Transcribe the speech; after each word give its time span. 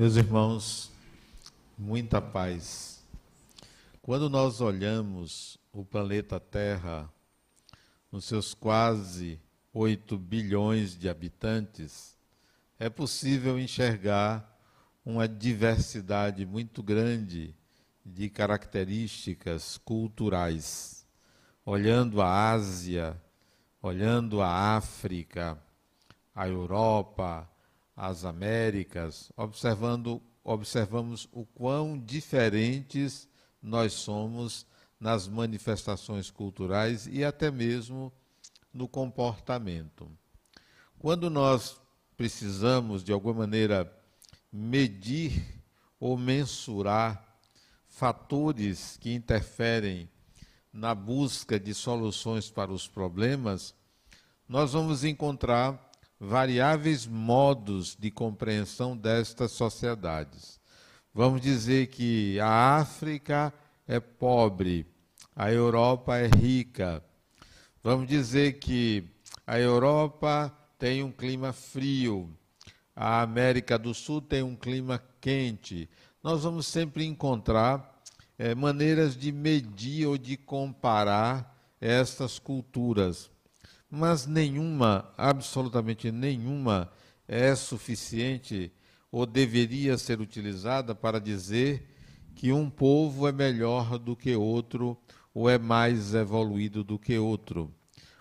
Meus 0.00 0.16
irmãos, 0.16 0.90
muita 1.76 2.22
paz. 2.22 3.04
Quando 4.00 4.30
nós 4.30 4.62
olhamos 4.62 5.58
o 5.74 5.84
planeta 5.84 6.40
Terra, 6.40 7.06
nos 8.10 8.24
seus 8.24 8.54
quase 8.54 9.38
8 9.74 10.16
bilhões 10.16 10.96
de 10.96 11.06
habitantes, 11.06 12.16
é 12.78 12.88
possível 12.88 13.58
enxergar 13.58 14.58
uma 15.04 15.28
diversidade 15.28 16.46
muito 16.46 16.82
grande 16.82 17.54
de 18.02 18.30
características 18.30 19.76
culturais. 19.84 21.06
Olhando 21.62 22.22
a 22.22 22.52
Ásia, 22.52 23.20
olhando 23.82 24.40
a 24.40 24.48
África, 24.76 25.62
a 26.34 26.48
Europa, 26.48 27.49
as 28.02 28.24
Américas, 28.24 29.30
observando, 29.36 30.22
observamos 30.42 31.28
o 31.30 31.44
quão 31.44 31.98
diferentes 31.98 33.28
nós 33.60 33.92
somos 33.92 34.64
nas 34.98 35.28
manifestações 35.28 36.30
culturais 36.30 37.06
e 37.06 37.22
até 37.22 37.50
mesmo 37.50 38.10
no 38.72 38.88
comportamento. 38.88 40.10
Quando 40.98 41.28
nós 41.28 41.78
precisamos, 42.16 43.04
de 43.04 43.12
alguma 43.12 43.40
maneira, 43.40 43.94
medir 44.50 45.62
ou 46.00 46.16
mensurar 46.16 47.38
fatores 47.86 48.96
que 48.96 49.12
interferem 49.12 50.08
na 50.72 50.94
busca 50.94 51.60
de 51.60 51.74
soluções 51.74 52.48
para 52.50 52.72
os 52.72 52.88
problemas, 52.88 53.74
nós 54.48 54.72
vamos 54.72 55.04
encontrar 55.04 55.89
variáveis 56.20 57.06
modos 57.06 57.96
de 57.98 58.10
compreensão 58.10 58.94
destas 58.94 59.52
sociedades. 59.52 60.60
Vamos 61.14 61.40
dizer 61.40 61.86
que 61.86 62.38
a 62.38 62.76
África 62.76 63.52
é 63.88 63.98
pobre, 63.98 64.86
a 65.34 65.50
Europa 65.50 66.18
é 66.18 66.26
rica. 66.26 67.02
Vamos 67.82 68.06
dizer 68.06 68.58
que 68.58 69.02
a 69.46 69.58
Europa 69.58 70.54
tem 70.78 71.02
um 71.02 71.10
clima 71.10 71.54
frio, 71.54 72.28
a 72.94 73.22
América 73.22 73.78
do 73.78 73.94
Sul 73.94 74.20
tem 74.20 74.42
um 74.42 74.54
clima 74.54 75.02
quente. 75.22 75.88
Nós 76.22 76.42
vamos 76.42 76.66
sempre 76.66 77.06
encontrar 77.06 78.02
é, 78.38 78.54
maneiras 78.54 79.16
de 79.16 79.32
medir 79.32 80.06
ou 80.06 80.18
de 80.18 80.36
comparar 80.36 81.56
estas 81.80 82.38
culturas 82.38 83.30
mas 83.90 84.26
nenhuma, 84.26 85.12
absolutamente 85.18 86.12
nenhuma, 86.12 86.90
é 87.26 87.54
suficiente 87.54 88.72
ou 89.10 89.26
deveria 89.26 89.98
ser 89.98 90.20
utilizada 90.20 90.94
para 90.94 91.20
dizer 91.20 91.88
que 92.34 92.52
um 92.52 92.70
povo 92.70 93.26
é 93.26 93.32
melhor 93.32 93.98
do 93.98 94.14
que 94.14 94.36
outro 94.36 94.96
ou 95.34 95.50
é 95.50 95.58
mais 95.58 96.14
evoluído 96.14 96.84
do 96.84 96.98
que 96.98 97.18
outro. 97.18 97.74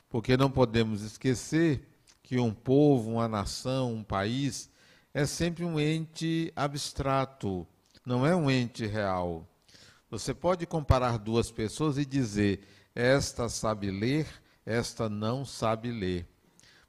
Porque 0.10 0.36
não 0.36 0.50
podemos 0.50 1.04
esquecer 1.04 1.88
que 2.24 2.40
um 2.40 2.54
povo, 2.54 3.12
uma 3.12 3.28
nação, 3.28 3.94
um 3.94 4.04
país 4.04 4.70
é 5.14 5.26
sempre 5.26 5.64
um 5.64 5.80
ente 5.80 6.52
abstrato, 6.56 7.68
não 8.06 8.26
é 8.26 8.36
um 8.36 8.50
ente 8.50 8.86
real. 8.86 9.48
Você 10.10 10.34
pode 10.34 10.66
comparar 10.66 11.18
duas 11.18 11.52
pessoas 11.52 11.98
e 11.98 12.06
dizer: 12.06 12.62
esta 12.96 13.48
sabe 13.50 13.92
ler, 13.92 14.28
esta 14.70 15.10
não 15.10 15.44
sabe 15.44 15.92
ler. 15.92 16.28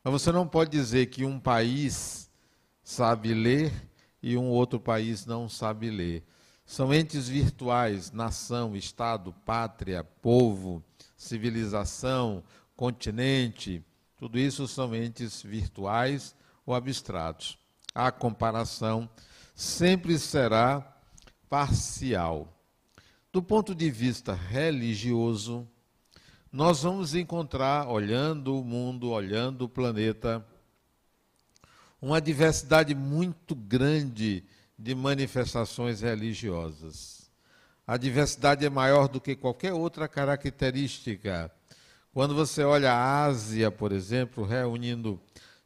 Mas 0.04 0.12
você 0.12 0.30
não 0.30 0.46
pode 0.46 0.70
dizer 0.70 1.06
que 1.06 1.24
um 1.24 1.40
país 1.40 2.30
sabe 2.84 3.32
ler 3.32 3.72
e 4.22 4.36
um 4.36 4.50
outro 4.50 4.78
país 4.78 5.24
não 5.24 5.48
sabe 5.48 5.88
ler. 5.88 6.22
São 6.66 6.92
entes 6.92 7.26
virtuais, 7.26 8.12
nação, 8.12 8.76
Estado, 8.76 9.32
pátria, 9.46 10.04
povo, 10.04 10.84
civilização, 11.16 12.44
continente, 12.76 13.82
tudo 14.18 14.38
isso 14.38 14.68
são 14.68 14.94
entes 14.94 15.42
virtuais 15.42 16.36
ou 16.66 16.74
abstratos. 16.74 17.58
A 17.94 18.12
comparação 18.12 19.08
sempre 19.54 20.18
será 20.18 20.86
parcial. 21.48 22.46
Do 23.32 23.42
ponto 23.42 23.74
de 23.74 23.90
vista 23.90 24.34
religioso, 24.34 25.66
nós 26.52 26.82
vamos 26.82 27.14
encontrar, 27.14 27.88
olhando 27.88 28.58
o 28.58 28.64
mundo, 28.64 29.10
olhando 29.10 29.66
o 29.66 29.68
planeta, 29.68 30.44
uma 32.02 32.20
diversidade 32.20 32.94
muito 32.94 33.54
grande 33.54 34.42
de 34.76 34.94
manifestações 34.94 36.00
religiosas. 36.00 37.30
A 37.86 37.96
diversidade 37.96 38.64
é 38.64 38.70
maior 38.70 39.06
do 39.06 39.20
que 39.20 39.36
qualquer 39.36 39.72
outra 39.72 40.08
característica. 40.08 41.52
Quando 42.12 42.34
você 42.34 42.64
olha 42.64 42.92
a 42.92 43.24
Ásia, 43.24 43.70
por 43.70 43.92
exemplo, 43.92 44.44
reunindo 44.44 45.20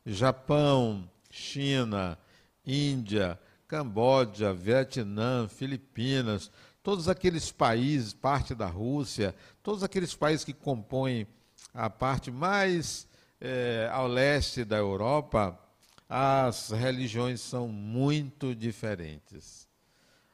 Japão, 0.05 1.09
China, 1.31 2.19
Índia, 2.67 3.39
Camboja, 3.67 4.53
Vietnã, 4.53 5.49
Filipinas, 5.49 6.51
todos 6.85 7.09
aqueles 7.09 7.51
países, 7.51 8.13
parte 8.13 8.55
da 8.55 8.67
Rússia, 8.67 9.35
todos 9.63 9.83
aqueles 9.83 10.15
países 10.15 10.45
que 10.45 10.53
compõem 10.53 11.27
a 11.73 11.89
parte 11.89 12.31
mais 12.31 13.09
é, 13.41 13.89
ao 13.91 14.07
leste 14.07 14.67
da 14.67 14.77
Europa, 14.77 15.59
as 16.07 16.71
religiões 16.71 17.41
são 17.41 17.67
muito 17.67 18.55
diferentes. 18.55 19.67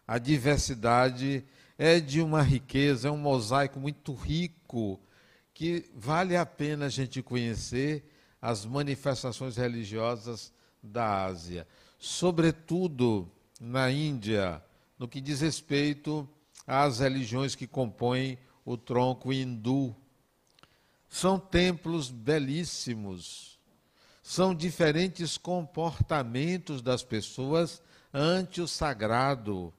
A 0.05 0.19
diversidade 0.19 1.45
é 1.79 2.01
de 2.01 2.21
uma 2.21 2.43
riqueza, 2.43 3.07
é 3.07 3.11
um 3.13 3.17
mosaico 3.17 3.79
muito 3.79 4.13
rico, 4.13 5.01
que 5.55 5.89
vale 5.95 6.37
a 6.37 6.45
pena 6.45 6.87
a 6.87 6.91
gente 6.91 7.23
conhecer 7.23 8.05
as 8.43 8.67
manifestações 8.67 9.57
religiosas 9.57 10.53
da 10.83 11.27
Ásia, 11.27 11.65
sobretudo 11.97 13.31
na 13.61 13.89
Índia, 13.89 14.61
no 14.99 15.07
que 15.07 15.21
diz 15.21 15.43
respeito 15.43 16.29
às 16.67 17.01
religiões 17.01 17.55
que 17.55 17.67
compõem 17.67 18.39
o 18.65 18.77
tronco 18.77 19.33
hindu. 19.33 19.95
São 21.09 21.39
templos 21.39 22.11
belíssimos. 22.11 23.59
São 24.23 24.55
diferentes 24.55 25.37
comportamentos 25.37 26.83
das 26.83 27.03
pessoas 27.03 27.83
ante 28.13 28.61
o 28.61 28.69
sagrado. 28.69 29.73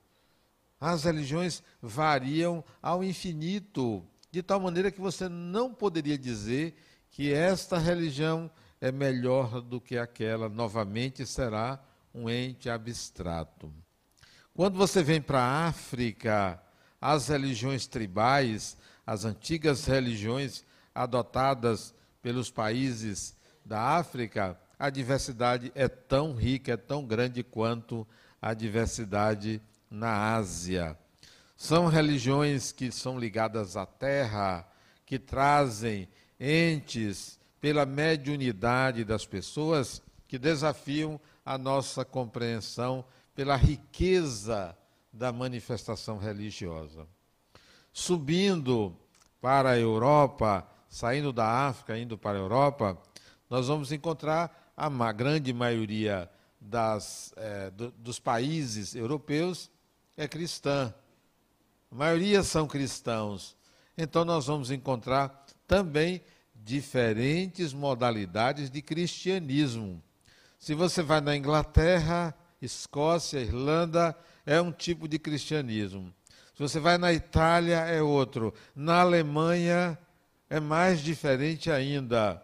As 0.79 1.03
religiões 1.03 1.63
variam 1.81 2.63
ao 2.81 3.03
infinito, 3.03 4.03
de 4.31 4.41
tal 4.41 4.59
maneira 4.59 4.91
que 4.91 4.99
você 4.99 5.29
não 5.29 5.73
poderia 5.73 6.17
dizer 6.17 6.75
que 7.11 7.31
esta 7.31 7.77
religião 7.77 8.49
é 8.79 8.91
melhor 8.91 9.61
do 9.61 9.79
que 9.79 9.97
aquela. 9.97 10.49
Novamente 10.49 11.25
será 11.25 11.79
um 12.13 12.29
ente 12.29 12.69
abstrato. 12.69 13.71
Quando 14.53 14.77
você 14.77 15.03
vem 15.03 15.21
para 15.21 15.39
a 15.39 15.67
África, 15.67 16.61
as 17.01 17.27
religiões 17.27 17.87
tribais, 17.87 18.77
as 19.05 19.25
antigas 19.25 19.85
religiões 19.85 20.63
adotadas 20.93 21.95
pelos 22.21 22.51
países 22.51 23.35
da 23.65 23.97
África, 23.97 24.59
a 24.77 24.89
diversidade 24.89 25.71
é 25.73 25.87
tão 25.87 26.33
rica, 26.33 26.73
é 26.73 26.77
tão 26.77 27.03
grande 27.03 27.43
quanto 27.43 28.07
a 28.39 28.53
diversidade 28.53 29.59
na 29.89 30.35
Ásia. 30.35 30.97
São 31.57 31.87
religiões 31.87 32.71
que 32.71 32.91
são 32.91 33.19
ligadas 33.19 33.75
à 33.75 33.85
terra, 33.85 34.67
que 35.05 35.19
trazem 35.19 36.07
entes 36.39 37.39
pela 37.59 37.85
mediunidade 37.85 39.03
das 39.03 39.25
pessoas 39.25 40.01
que 40.27 40.39
desafiam 40.39 41.19
a 41.45 41.57
nossa 41.57 42.03
compreensão 42.03 43.05
pela 43.35 43.55
riqueza 43.55 44.75
da 45.11 45.31
manifestação 45.31 46.17
religiosa. 46.17 47.07
Subindo 47.91 48.95
para 49.41 49.71
a 49.71 49.77
Europa, 49.77 50.67
saindo 50.89 51.33
da 51.33 51.67
África, 51.67 51.97
indo 51.97 52.17
para 52.17 52.37
a 52.37 52.41
Europa, 52.41 52.97
nós 53.49 53.67
vamos 53.67 53.91
encontrar 53.91 54.73
a 54.77 55.11
grande 55.11 55.51
maioria 55.53 56.29
das, 56.59 57.33
é, 57.35 57.71
do, 57.71 57.91
dos 57.91 58.19
países 58.19 58.95
europeus 58.95 59.69
é 60.15 60.27
cristã. 60.27 60.93
A 61.91 61.95
maioria 61.95 62.43
são 62.43 62.67
cristãos. 62.67 63.57
Então 63.97 64.23
nós 64.23 64.45
vamos 64.45 64.71
encontrar 64.71 65.45
também 65.67 66.21
diferentes 66.55 67.73
modalidades 67.73 68.69
de 68.69 68.81
cristianismo. 68.81 70.01
Se 70.59 70.75
você 70.75 71.01
vai 71.01 71.19
na 71.21 71.35
Inglaterra, 71.35 72.35
Escócia, 72.61 73.39
Irlanda, 73.39 74.15
é 74.45 74.61
um 74.61 74.71
tipo 74.71 75.07
de 75.07 75.19
cristianismo. 75.19 76.13
Se 76.53 76.61
você 76.61 76.79
vai 76.79 76.97
na 76.97 77.13
Itália, 77.13 77.77
é 77.77 78.01
outro. 78.01 78.53
Na 78.75 79.01
Alemanha, 79.01 79.97
é 80.49 80.59
mais 80.59 80.99
diferente 81.01 81.71
ainda. 81.71 82.41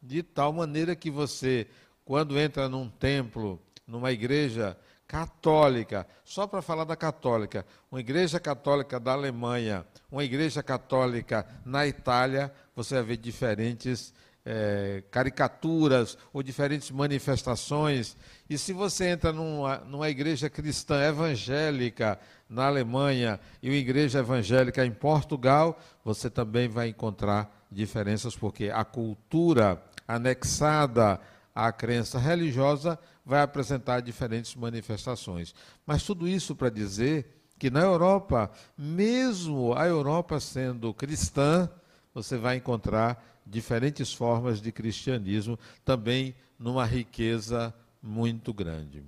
De 0.00 0.22
tal 0.22 0.52
maneira 0.52 0.94
que 0.94 1.10
você, 1.10 1.66
quando 2.04 2.38
entra 2.38 2.68
num 2.68 2.88
templo, 2.88 3.60
numa 3.86 4.12
igreja 4.12 4.76
católica. 5.06 6.06
Só 6.24 6.46
para 6.46 6.60
falar 6.60 6.84
da 6.84 6.96
católica, 6.96 7.64
uma 7.90 8.00
igreja 8.00 8.38
católica 8.40 8.98
da 8.98 9.12
Alemanha, 9.12 9.86
uma 10.10 10.24
igreja 10.24 10.62
católica 10.62 11.46
na 11.64 11.86
Itália, 11.86 12.52
você 12.74 12.96
vai 12.96 13.04
ver 13.04 13.16
diferentes 13.16 14.12
é, 14.46 15.02
caricaturas 15.10 16.16
ou 16.32 16.40
diferentes 16.40 16.92
manifestações. 16.92 18.16
E 18.48 18.56
se 18.56 18.72
você 18.72 19.08
entra 19.08 19.32
numa, 19.32 19.78
numa 19.78 20.08
igreja 20.08 20.48
cristã 20.48 21.02
evangélica 21.02 22.16
na 22.48 22.66
Alemanha 22.66 23.40
e 23.60 23.68
uma 23.68 23.76
igreja 23.76 24.20
evangélica 24.20 24.86
em 24.86 24.92
Portugal, 24.92 25.78
você 26.04 26.30
também 26.30 26.68
vai 26.68 26.88
encontrar 26.88 27.66
diferenças, 27.70 28.36
porque 28.36 28.70
a 28.72 28.84
cultura 28.84 29.82
anexada 30.06 31.20
à 31.52 31.72
crença 31.72 32.16
religiosa 32.16 32.96
vai 33.24 33.42
apresentar 33.42 33.98
diferentes 34.00 34.54
manifestações. 34.54 35.52
Mas 35.84 36.04
tudo 36.04 36.28
isso 36.28 36.54
para 36.54 36.70
dizer 36.70 37.26
que 37.58 37.68
na 37.68 37.80
Europa, 37.80 38.48
mesmo 38.78 39.74
a 39.74 39.86
Europa 39.86 40.38
sendo 40.38 40.94
cristã, 40.94 41.68
você 42.14 42.36
vai 42.36 42.56
encontrar 42.56 43.35
diferentes 43.46 44.12
formas 44.12 44.60
de 44.60 44.72
cristianismo, 44.72 45.58
também 45.84 46.34
numa 46.58 46.84
riqueza 46.84 47.72
muito 48.02 48.52
grande. 48.52 49.04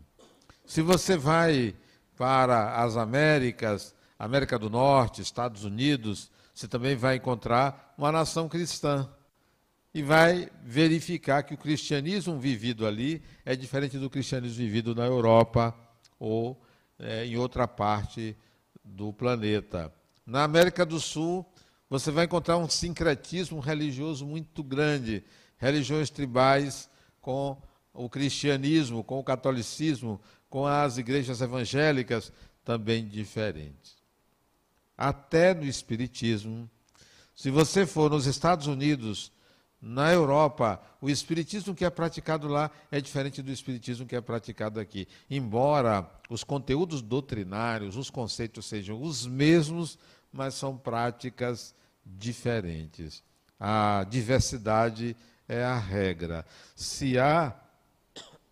Se 0.64 0.80
você 0.80 1.16
vai 1.16 1.74
para 2.16 2.82
as 2.82 2.96
Américas, 2.96 3.94
América 4.18 4.58
do 4.58 4.68
Norte, 4.68 5.22
Estados 5.22 5.64
Unidos, 5.64 6.30
você 6.54 6.66
também 6.66 6.96
vai 6.96 7.16
encontrar 7.16 7.94
uma 7.96 8.12
nação 8.12 8.48
cristã. 8.48 9.08
E 9.94 10.02
vai 10.02 10.50
verificar 10.62 11.42
que 11.42 11.54
o 11.54 11.58
cristianismo 11.58 12.38
vivido 12.38 12.86
ali 12.86 13.22
é 13.44 13.56
diferente 13.56 13.96
do 13.98 14.10
cristianismo 14.10 14.58
vivido 14.58 14.94
na 14.94 15.06
Europa 15.06 15.74
ou 16.18 16.60
é, 16.98 17.24
em 17.24 17.36
outra 17.36 17.66
parte 17.66 18.36
do 18.84 19.12
planeta. 19.12 19.92
Na 20.26 20.44
América 20.44 20.84
do 20.84 21.00
Sul, 21.00 21.46
você 21.88 22.10
vai 22.10 22.26
encontrar 22.26 22.58
um 22.58 22.68
sincretismo 22.68 23.60
religioso 23.60 24.26
muito 24.26 24.62
grande, 24.62 25.24
religiões 25.56 26.10
tribais 26.10 26.88
com 27.20 27.60
o 27.92 28.08
cristianismo, 28.08 29.02
com 29.02 29.18
o 29.18 29.24
catolicismo, 29.24 30.20
com 30.48 30.66
as 30.66 30.98
igrejas 30.98 31.40
evangélicas 31.40 32.32
também 32.64 33.06
diferentes. 33.06 33.96
Até 34.96 35.54
no 35.54 35.64
espiritismo, 35.64 36.68
se 37.34 37.50
você 37.50 37.86
for 37.86 38.10
nos 38.10 38.26
Estados 38.26 38.66
Unidos, 38.66 39.32
na 39.80 40.12
Europa, 40.12 40.82
o 41.00 41.08
espiritismo 41.08 41.72
que 41.72 41.84
é 41.84 41.90
praticado 41.90 42.48
lá 42.48 42.68
é 42.90 43.00
diferente 43.00 43.40
do 43.40 43.52
espiritismo 43.52 44.06
que 44.06 44.16
é 44.16 44.20
praticado 44.20 44.80
aqui. 44.80 45.06
Embora 45.30 46.10
os 46.28 46.42
conteúdos 46.42 47.00
doutrinários, 47.00 47.96
os 47.96 48.10
conceitos 48.10 48.66
sejam 48.66 49.00
os 49.00 49.24
mesmos, 49.24 49.96
mas 50.32 50.54
são 50.54 50.76
práticas 50.76 51.74
diferentes. 52.04 53.22
A 53.58 54.04
diversidade 54.08 55.16
é 55.48 55.64
a 55.64 55.78
regra. 55.78 56.44
Se 56.74 57.18
há 57.18 57.54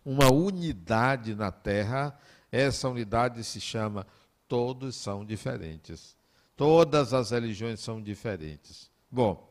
uma 0.03 0.31
unidade 0.31 1.35
na 1.35 1.51
Terra, 1.51 2.17
essa 2.51 2.89
unidade 2.89 3.43
se 3.43 3.59
chama 3.59 4.05
todos 4.47 4.95
são 4.95 5.25
diferentes. 5.25 6.15
Todas 6.55 7.13
as 7.13 7.31
religiões 7.31 7.79
são 7.79 8.01
diferentes. 8.01 8.89
Bom, 9.11 9.47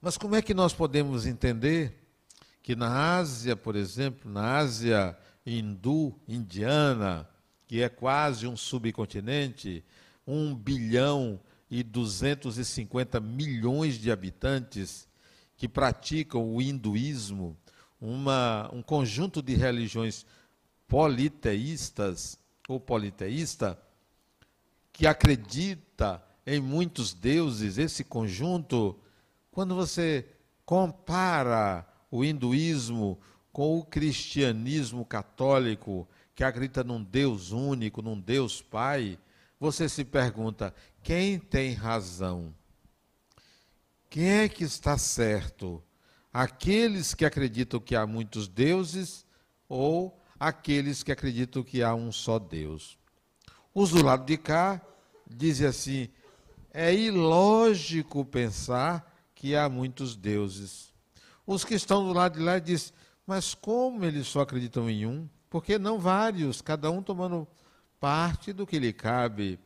mas 0.00 0.16
como 0.16 0.34
é 0.34 0.42
que 0.42 0.54
nós 0.54 0.72
podemos 0.72 1.26
entender 1.26 2.00
que 2.62 2.74
na 2.74 3.16
Ásia, 3.16 3.54
por 3.56 3.76
exemplo, 3.76 4.30
na 4.30 4.56
Ásia 4.56 5.18
hindu, 5.44 6.18
indiana, 6.26 7.28
que 7.66 7.82
é 7.82 7.88
quase 7.88 8.46
um 8.46 8.56
subcontinente, 8.56 9.84
um 10.26 10.54
bilhão 10.54 11.40
e 11.70 11.82
250 11.82 13.20
milhões 13.20 13.98
de 13.98 14.10
habitantes 14.10 15.08
que 15.56 15.68
praticam 15.68 16.54
o 16.54 16.60
hinduísmo, 16.60 17.56
uma, 18.00 18.68
um 18.72 18.82
conjunto 18.82 19.42
de 19.42 19.54
religiões 19.54 20.24
politeístas 20.88 22.38
ou 22.68 22.80
politeísta 22.80 23.78
que 24.92 25.06
acredita 25.06 26.22
em 26.46 26.60
muitos 26.60 27.14
deuses, 27.14 27.78
esse 27.78 28.02
conjunto, 28.02 28.98
quando 29.52 29.74
você 29.74 30.26
compara 30.64 31.86
o 32.10 32.24
hinduísmo 32.24 33.18
com 33.52 33.78
o 33.78 33.84
cristianismo 33.84 35.04
católico, 35.04 36.08
que 36.34 36.42
acredita 36.42 36.82
num 36.82 37.02
Deus 37.02 37.52
único, 37.52 38.02
num 38.02 38.18
Deus 38.18 38.62
Pai, 38.62 39.18
você 39.60 39.88
se 39.88 40.04
pergunta: 40.04 40.74
quem 41.02 41.38
tem 41.38 41.74
razão? 41.74 42.54
Quem 44.08 44.28
é 44.28 44.48
que 44.48 44.64
está 44.64 44.96
certo? 44.96 45.84
Aqueles 46.32 47.14
que 47.14 47.24
acreditam 47.24 47.78
que 47.78 47.94
há 47.94 48.06
muitos 48.06 48.48
deuses 48.48 49.26
ou 49.68 50.18
aqueles 50.38 51.02
que 51.02 51.12
acreditam 51.12 51.62
que 51.62 51.82
há 51.82 51.94
um 51.94 52.10
só 52.10 52.38
Deus? 52.38 52.98
Os 53.74 53.90
do 53.90 54.02
lado 54.02 54.24
de 54.24 54.38
cá 54.38 54.80
dizem 55.28 55.66
assim: 55.66 56.08
é 56.72 56.94
ilógico 56.94 58.24
pensar 58.24 59.14
que 59.34 59.54
há 59.54 59.68
muitos 59.68 60.16
deuses. 60.16 60.92
Os 61.46 61.64
que 61.64 61.74
estão 61.74 62.06
do 62.06 62.12
lado 62.12 62.38
de 62.38 62.44
lá 62.44 62.58
dizem: 62.58 62.94
mas 63.26 63.54
como 63.54 64.04
eles 64.04 64.26
só 64.26 64.40
acreditam 64.40 64.88
em 64.88 65.06
um? 65.06 65.28
Por 65.48 65.62
que 65.64 65.78
não 65.78 65.98
vários, 65.98 66.62
cada 66.62 66.90
um 66.90 67.02
tomando 67.02 67.46
parte 68.00 68.52
do 68.52 68.66
que 68.66 68.78
lhe 68.78 68.92
cabe. 68.92 69.58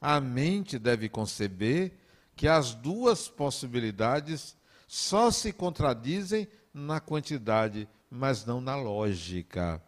A 0.00 0.20
mente 0.20 0.78
deve 0.78 1.08
conceber 1.08 1.92
que 2.36 2.46
as 2.46 2.72
duas 2.72 3.28
possibilidades 3.28 4.56
só 4.86 5.30
se 5.30 5.52
contradizem 5.52 6.46
na 6.72 7.00
quantidade, 7.00 7.88
mas 8.08 8.46
não 8.46 8.60
na 8.60 8.76
lógica. 8.76 9.82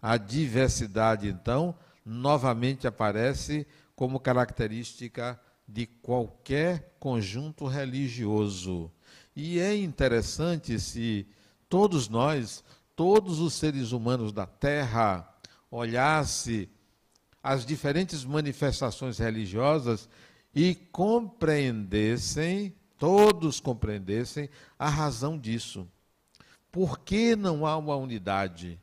A 0.00 0.16
diversidade, 0.16 1.28
então, 1.28 1.76
novamente 2.04 2.86
aparece 2.86 3.66
como 3.94 4.18
característica 4.18 5.38
de 5.66 5.86
qualquer 5.86 6.96
conjunto 6.98 7.66
religioso. 7.66 8.90
E 9.36 9.58
é 9.58 9.76
interessante 9.76 10.80
se 10.80 11.28
todos 11.68 12.08
nós, 12.08 12.64
todos 12.96 13.38
os 13.40 13.52
seres 13.54 13.92
humanos 13.92 14.32
da 14.32 14.46
Terra, 14.46 15.28
olhasse 15.70 16.70
as 17.48 17.64
diferentes 17.64 18.26
manifestações 18.26 19.16
religiosas 19.16 20.06
e 20.54 20.74
compreendessem, 20.74 22.74
todos 22.98 23.58
compreendessem, 23.58 24.50
a 24.78 24.90
razão 24.90 25.38
disso. 25.38 25.88
Por 26.70 26.98
que 26.98 27.34
não 27.34 27.64
há 27.64 27.74
uma 27.78 27.96
unidade? 27.96 28.78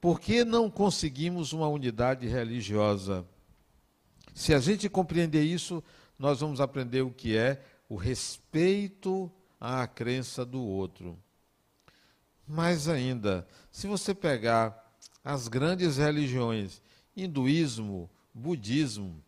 Por 0.00 0.20
que 0.20 0.44
não 0.44 0.70
conseguimos 0.70 1.52
uma 1.52 1.66
unidade 1.66 2.28
religiosa? 2.28 3.26
Se 4.32 4.54
a 4.54 4.60
gente 4.60 4.88
compreender 4.88 5.42
isso, 5.42 5.82
nós 6.16 6.38
vamos 6.38 6.60
aprender 6.60 7.02
o 7.02 7.10
que 7.10 7.36
é 7.36 7.60
o 7.88 7.96
respeito 7.96 9.28
à 9.60 9.88
crença 9.88 10.44
do 10.44 10.62
outro. 10.62 11.18
Mais 12.46 12.86
ainda, 12.86 13.44
se 13.72 13.88
você 13.88 14.14
pegar 14.14 14.96
as 15.24 15.48
grandes 15.48 15.96
religiões 15.96 16.80
hinduísmo, 17.16 18.10
budismo, 18.32 19.22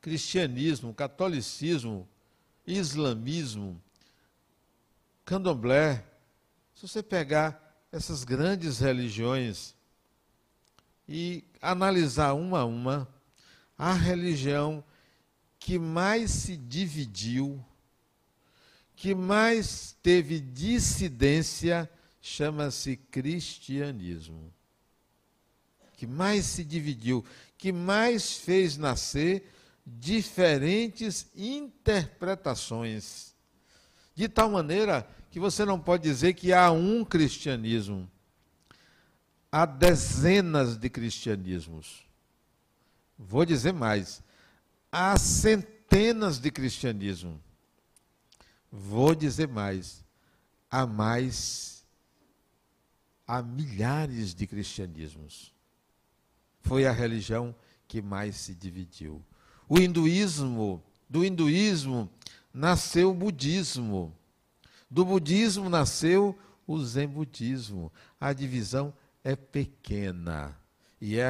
cristianismo, 0.00 0.94
catolicismo, 0.94 2.08
islamismo, 2.66 3.80
candomblé. 5.24 6.04
Se 6.74 6.88
você 6.88 7.02
pegar 7.02 7.60
essas 7.92 8.24
grandes 8.24 8.78
religiões 8.78 9.74
e 11.08 11.44
analisar 11.60 12.34
uma 12.34 12.60
a 12.60 12.64
uma, 12.64 13.08
a 13.76 13.92
religião 13.92 14.82
que 15.58 15.78
mais 15.78 16.30
se 16.30 16.56
dividiu, 16.56 17.64
que 18.96 19.14
mais 19.14 19.96
teve 20.02 20.40
dissidência, 20.40 21.90
chama-se 22.20 22.96
cristianismo 22.96 24.52
que 25.96 26.06
mais 26.06 26.44
se 26.46 26.64
dividiu, 26.64 27.24
que 27.56 27.72
mais 27.72 28.36
fez 28.36 28.76
nascer 28.76 29.50
diferentes 29.86 31.26
interpretações. 31.36 33.34
De 34.14 34.28
tal 34.28 34.50
maneira 34.50 35.08
que 35.30 35.40
você 35.40 35.64
não 35.64 35.80
pode 35.80 36.02
dizer 36.04 36.34
que 36.34 36.52
há 36.52 36.70
um 36.70 37.04
cristianismo. 37.04 38.10
Há 39.50 39.66
dezenas 39.66 40.76
de 40.76 40.90
cristianismos. 40.90 42.04
Vou 43.16 43.44
dizer 43.44 43.72
mais. 43.72 44.22
Há 44.90 45.16
centenas 45.18 46.38
de 46.38 46.50
cristianismo. 46.50 47.40
Vou 48.70 49.14
dizer 49.14 49.46
mais. 49.46 50.04
Há 50.70 50.84
mais. 50.86 51.84
Há 53.26 53.42
milhares 53.42 54.34
de 54.34 54.46
cristianismos. 54.46 55.53
Foi 56.64 56.86
a 56.86 56.92
religião 56.92 57.54
que 57.86 58.02
mais 58.02 58.36
se 58.36 58.54
dividiu. 58.54 59.22
O 59.68 59.78
hinduísmo, 59.78 60.82
do 61.08 61.24
hinduísmo 61.24 62.10
nasceu 62.52 63.10
o 63.10 63.14
budismo. 63.14 64.12
Do 64.90 65.04
budismo 65.04 65.68
nasceu 65.68 66.36
o 66.66 66.82
zen 66.82 67.06
budismo. 67.06 67.92
A 68.18 68.32
divisão 68.32 68.92
é 69.22 69.36
pequena 69.36 70.58
e 71.00 71.18
é 71.18 71.28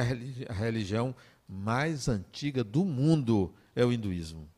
a 0.49 0.53
religião 0.53 1.13
mais 1.47 2.07
antiga 2.07 2.63
do 2.63 2.85
mundo 2.85 3.53
é 3.75 3.85
o 3.85 3.91
hinduísmo. 3.91 4.49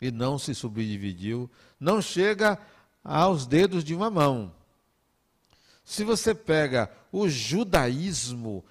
E 0.00 0.10
não 0.10 0.38
se 0.38 0.54
subdividiu, 0.54 1.50
não 1.80 2.00
chega 2.00 2.58
aos 3.02 3.46
dedos 3.46 3.82
de 3.82 3.94
uma 3.94 4.10
mão. 4.10 4.52
Se 5.82 6.04
você 6.04 6.34
pega 6.34 6.90
o 7.10 7.28
judaísmo, 7.28 8.62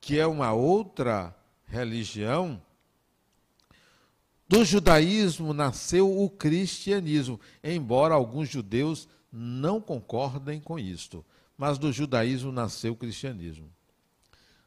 que 0.00 0.18
é 0.18 0.26
uma 0.26 0.52
outra 0.52 1.34
religião, 1.66 2.60
do 4.48 4.64
judaísmo 4.64 5.52
nasceu 5.52 6.20
o 6.20 6.28
cristianismo, 6.28 7.38
embora 7.62 8.14
alguns 8.14 8.48
judeus 8.48 9.08
não 9.32 9.80
concordem 9.80 10.60
com 10.60 10.76
isto. 10.76 11.24
Mas 11.56 11.78
do 11.78 11.92
judaísmo 11.92 12.50
nasceu 12.50 12.94
o 12.94 12.96
cristianismo. 12.96 13.70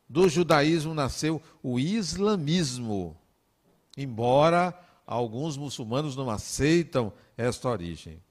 Do 0.07 0.29
judaísmo 0.29 0.93
nasceu 0.93 1.41
o 1.61 1.79
islamismo, 1.79 3.17
embora 3.97 4.73
alguns 5.05 5.57
muçulmanos 5.57 6.15
não 6.15 6.29
aceitam 6.29 7.11
esta 7.35 7.67
origem. 7.67 8.21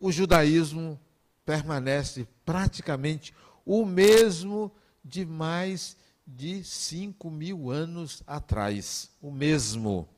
O 0.00 0.10
judaísmo 0.10 0.98
permanece 1.44 2.26
praticamente 2.44 3.34
o 3.64 3.84
mesmo 3.84 4.72
de 5.08 5.24
mais 5.24 5.96
de 6.26 6.62
cinco 6.62 7.30
mil 7.30 7.70
anos 7.70 8.22
atrás. 8.26 9.10
O 9.20 9.30
mesmo. 9.30 10.08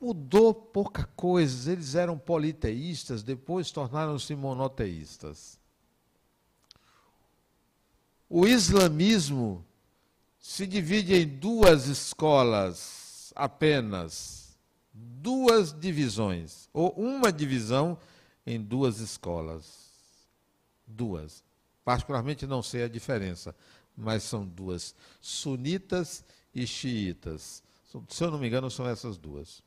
Mudou 0.00 0.52
pouca 0.52 1.04
coisa. 1.14 1.72
Eles 1.72 1.94
eram 1.94 2.18
politeístas, 2.18 3.22
depois 3.22 3.70
tornaram-se 3.70 4.34
monoteístas. 4.34 5.58
O 8.28 8.46
islamismo 8.46 9.64
se 10.38 10.66
divide 10.66 11.14
em 11.14 11.28
duas 11.28 11.86
escolas 11.86 13.32
apenas, 13.36 14.58
duas 14.92 15.72
divisões, 15.78 16.68
ou 16.72 16.90
uma 16.94 17.32
divisão 17.32 17.96
em 18.44 18.60
duas 18.60 18.98
escolas. 18.98 19.92
Duas. 20.86 21.44
Particularmente 21.84 22.46
não 22.46 22.62
sei 22.62 22.84
a 22.84 22.88
diferença, 22.88 23.54
mas 23.96 24.22
são 24.22 24.46
duas: 24.46 24.94
sunitas 25.20 26.24
e 26.54 26.66
xiitas. 26.66 27.62
Se 28.08 28.24
eu 28.24 28.30
não 28.30 28.38
me 28.38 28.46
engano, 28.46 28.70
são 28.70 28.88
essas 28.88 29.18
duas. 29.18 29.62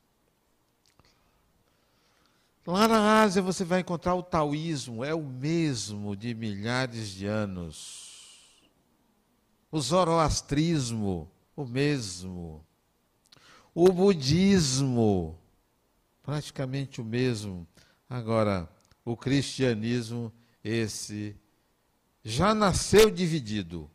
Lá 2.65 2.88
na 2.88 3.22
Ásia 3.22 3.43
você 3.43 3.63
vai 3.63 3.81
encontrar 3.81 4.15
o 4.15 4.24
taoísmo, 4.24 5.03
é 5.03 5.13
o 5.13 5.22
mesmo 5.22 6.15
de 6.15 6.34
milhares 6.34 7.10
de 7.10 7.27
anos. 7.27 8.60
O 9.72 9.79
zoroastrismo, 9.79 11.29
o 11.55 11.63
mesmo. 11.63 12.65
O 13.74 13.91
budismo, 13.91 15.38
praticamente 16.24 17.00
o 17.00 17.05
mesmo. 17.05 17.67
Agora, 18.10 18.67
o 19.03 19.15
cristianismo, 19.15 20.34
esse 20.63 21.36
já 22.27 22.55
nasceu 22.55 23.12
dividido. 23.12 23.88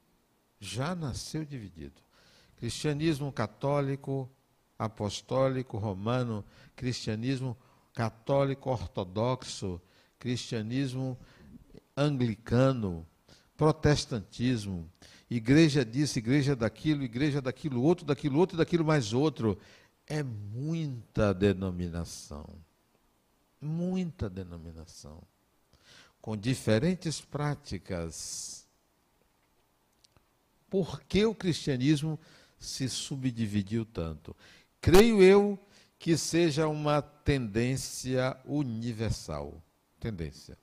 Já 0.60 0.94
nasceu 0.94 1.44
dividido. 1.44 2.00
Cristianismo 2.56 3.32
católico, 3.32 4.30
apostólico, 4.78 5.76
romano, 5.78 6.44
cristianismo 6.76 7.56
católico 7.92 8.70
ortodoxo, 8.70 9.80
cristianismo 10.16 11.18
anglicano, 11.96 13.04
protestantismo, 13.56 14.88
igreja 15.28 15.84
disso, 15.84 16.20
igreja 16.20 16.54
daquilo, 16.54 17.02
igreja 17.02 17.42
daquilo 17.42 17.82
outro, 17.82 18.06
daquilo 18.06 18.38
outro, 18.38 18.56
daquilo 18.56 18.84
mais 18.84 19.12
outro. 19.12 19.58
É 20.06 20.22
muita 20.22 21.34
denominação. 21.34 22.46
Muita 23.60 24.30
denominação 24.30 25.20
com 26.20 26.36
diferentes 26.36 27.20
práticas. 27.20 28.66
Por 30.68 31.00
que 31.02 31.24
o 31.24 31.34
cristianismo 31.34 32.18
se 32.58 32.88
subdividiu 32.88 33.84
tanto? 33.84 34.36
Creio 34.80 35.22
eu 35.22 35.58
que 35.98 36.16
seja 36.16 36.68
uma 36.68 37.02
tendência 37.02 38.36
universal. 38.44 39.62
Tendência. 39.98 40.56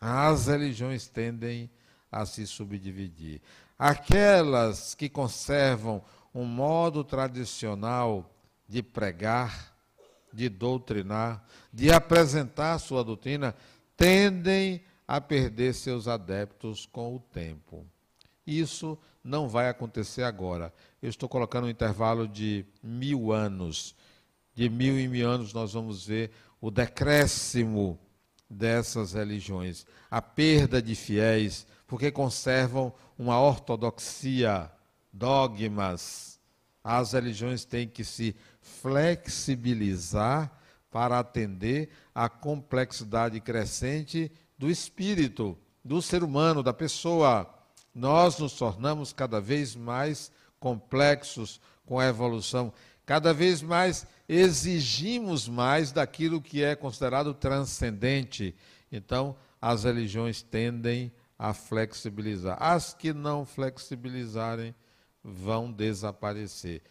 As 0.00 0.46
religiões 0.46 1.08
tendem 1.08 1.70
a 2.10 2.26
se 2.26 2.46
subdividir. 2.46 3.40
Aquelas 3.78 4.94
que 4.94 5.08
conservam 5.08 6.04
um 6.34 6.44
modo 6.44 7.04
tradicional 7.04 8.30
de 8.68 8.82
pregar, 8.82 9.74
de 10.32 10.48
doutrinar, 10.48 11.44
de 11.72 11.92
apresentar 11.92 12.78
sua 12.78 13.04
doutrina, 13.04 13.54
tendem 14.02 14.82
a 15.06 15.20
perder 15.20 15.72
seus 15.74 16.08
adeptos 16.08 16.86
com 16.86 17.14
o 17.14 17.20
tempo. 17.20 17.86
Isso 18.44 18.98
não 19.22 19.48
vai 19.48 19.68
acontecer 19.68 20.24
agora. 20.24 20.74
Eu 21.00 21.08
estou 21.08 21.28
colocando 21.28 21.66
um 21.66 21.70
intervalo 21.70 22.26
de 22.26 22.66
mil 22.82 23.30
anos. 23.30 23.94
De 24.56 24.68
mil 24.68 24.98
em 24.98 25.06
mil 25.06 25.30
anos 25.30 25.52
nós 25.52 25.74
vamos 25.74 26.04
ver 26.04 26.32
o 26.60 26.68
decréscimo 26.68 27.96
dessas 28.50 29.12
religiões, 29.12 29.86
a 30.10 30.20
perda 30.20 30.82
de 30.82 30.96
fiéis, 30.96 31.64
porque 31.86 32.10
conservam 32.10 32.92
uma 33.16 33.40
ortodoxia, 33.40 34.68
dogmas. 35.12 36.40
As 36.82 37.12
religiões 37.12 37.64
têm 37.64 37.86
que 37.86 38.04
se 38.04 38.34
flexibilizar 38.60 40.50
para 40.92 41.18
atender 41.18 41.88
à 42.14 42.28
complexidade 42.28 43.40
crescente 43.40 44.30
do 44.58 44.70
espírito, 44.70 45.58
do 45.82 46.02
ser 46.02 46.22
humano, 46.22 46.62
da 46.62 46.74
pessoa. 46.74 47.52
Nós 47.94 48.38
nos 48.38 48.52
tornamos 48.52 49.12
cada 49.12 49.40
vez 49.40 49.74
mais 49.74 50.30
complexos 50.60 51.60
com 51.86 51.98
a 51.98 52.06
evolução, 52.06 52.72
cada 53.04 53.32
vez 53.32 53.62
mais 53.62 54.06
exigimos 54.28 55.48
mais 55.48 55.90
daquilo 55.90 56.40
que 56.40 56.62
é 56.62 56.76
considerado 56.76 57.34
transcendente. 57.34 58.54
Então, 58.92 59.34
as 59.60 59.84
religiões 59.84 60.42
tendem 60.42 61.10
a 61.38 61.54
flexibilizar. 61.54 62.56
As 62.60 62.92
que 62.92 63.14
não 63.14 63.46
flexibilizarem 63.46 64.74
vão 65.24 65.72
desaparecer. 65.72 66.82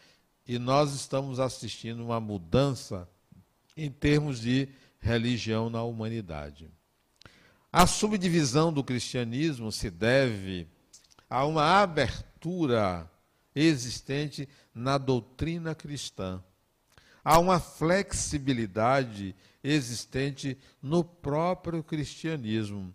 E 0.46 0.58
nós 0.58 0.92
estamos 0.92 1.38
assistindo 1.38 2.04
uma 2.04 2.18
mudança 2.18 3.08
em 3.76 3.90
termos 3.90 4.40
de 4.40 4.68
religião 5.00 5.68
na 5.68 5.82
humanidade. 5.82 6.70
A 7.72 7.86
subdivisão 7.86 8.72
do 8.72 8.84
cristianismo 8.84 9.72
se 9.72 9.90
deve 9.90 10.68
a 11.28 11.46
uma 11.46 11.80
abertura 11.80 13.10
existente 13.54 14.48
na 14.74 14.98
doutrina 14.98 15.74
cristã, 15.74 16.42
a 17.24 17.38
uma 17.38 17.58
flexibilidade 17.58 19.34
existente 19.64 20.58
no 20.82 21.02
próprio 21.02 21.82
cristianismo, 21.82 22.92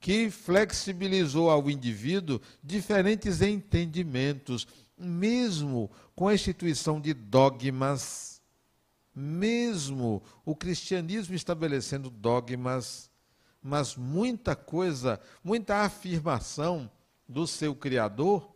que 0.00 0.30
flexibilizou 0.30 1.50
ao 1.50 1.70
indivíduo 1.70 2.40
diferentes 2.62 3.40
entendimentos, 3.40 4.66
mesmo 4.96 5.90
com 6.14 6.28
a 6.28 6.34
instituição 6.34 7.00
de 7.00 7.14
dogmas 7.14 8.37
mesmo 9.18 10.22
o 10.44 10.54
cristianismo 10.54 11.34
estabelecendo 11.34 12.08
dogmas, 12.08 13.10
mas 13.60 13.96
muita 13.96 14.54
coisa, 14.54 15.20
muita 15.42 15.78
afirmação 15.78 16.88
do 17.28 17.44
seu 17.44 17.74
Criador 17.74 18.48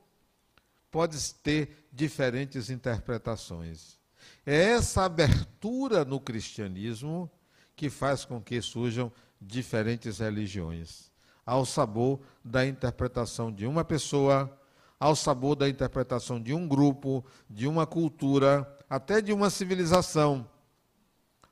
pode 0.88 1.19
ter 1.42 1.88
diferentes 1.92 2.71
interpretações. 2.71 3.99
É 4.47 4.71
essa 4.71 5.04
abertura 5.04 6.04
no 6.04 6.21
cristianismo 6.21 7.28
que 7.75 7.90
faz 7.90 8.25
com 8.25 8.40
que 8.40 8.62
surjam 8.62 9.11
diferentes 9.40 10.19
religiões, 10.21 11.11
ao 11.45 11.66
sabor 11.66 12.21
da 12.45 12.64
interpretação 12.64 13.50
de 13.50 13.66
uma 13.66 13.85
pessoa, 13.85 14.57
ao 15.00 15.16
sabor 15.16 15.57
da 15.57 15.69
interpretação 15.69 16.40
de 16.40 16.54
um 16.54 16.69
grupo, 16.69 17.25
de 17.50 17.66
uma 17.66 17.85
cultura, 17.85 18.78
até 18.88 19.21
de 19.21 19.33
uma 19.33 19.50
civilização. 19.50 20.51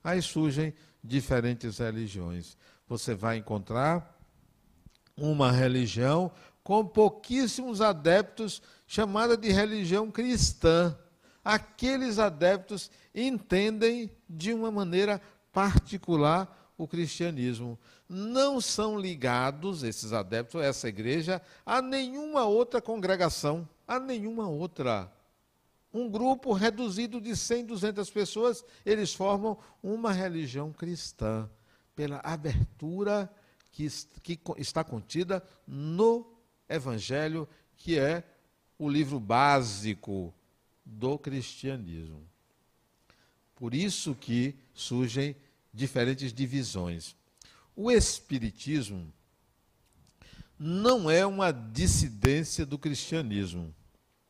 Aí 0.03 0.21
surgem 0.21 0.73
diferentes 1.03 1.77
religiões. 1.77 2.57
Você 2.87 3.13
vai 3.13 3.37
encontrar 3.37 4.17
uma 5.15 5.51
religião 5.51 6.31
com 6.63 6.85
pouquíssimos 6.85 7.81
adeptos, 7.81 8.61
chamada 8.85 9.35
de 9.35 9.51
religião 9.51 10.11
cristã. 10.11 10.97
Aqueles 11.43 12.19
adeptos 12.19 12.91
entendem 13.13 14.11
de 14.29 14.53
uma 14.53 14.71
maneira 14.71 15.21
particular 15.51 16.73
o 16.77 16.87
cristianismo. 16.87 17.79
Não 18.07 18.59
são 18.59 18.99
ligados, 18.99 19.83
esses 19.83 20.13
adeptos, 20.13 20.61
essa 20.61 20.87
igreja, 20.87 21.41
a 21.65 21.81
nenhuma 21.81 22.45
outra 22.45 22.81
congregação, 22.81 23.67
a 23.87 23.99
nenhuma 23.99 24.47
outra. 24.47 25.11
Um 25.93 26.09
grupo 26.09 26.53
reduzido 26.53 27.19
de 27.19 27.35
100, 27.35 27.65
200 27.65 28.09
pessoas, 28.09 28.63
eles 28.85 29.13
formam 29.13 29.57
uma 29.83 30.11
religião 30.11 30.71
cristã, 30.71 31.49
pela 31.95 32.21
abertura 32.23 33.31
que, 33.71 33.87
que 34.23 34.39
está 34.57 34.83
contida 34.83 35.43
no 35.67 36.25
Evangelho, 36.67 37.47
que 37.75 37.99
é 37.99 38.23
o 38.77 38.89
livro 38.89 39.19
básico 39.19 40.33
do 40.85 41.17
cristianismo. 41.17 42.23
Por 43.55 43.75
isso 43.75 44.15
que 44.15 44.55
surgem 44.73 45.35
diferentes 45.73 46.33
divisões. 46.33 47.15
O 47.75 47.91
Espiritismo 47.91 49.13
não 50.57 51.09
é 51.09 51.25
uma 51.25 51.51
dissidência 51.51 52.65
do 52.65 52.77
cristianismo. 52.77 53.73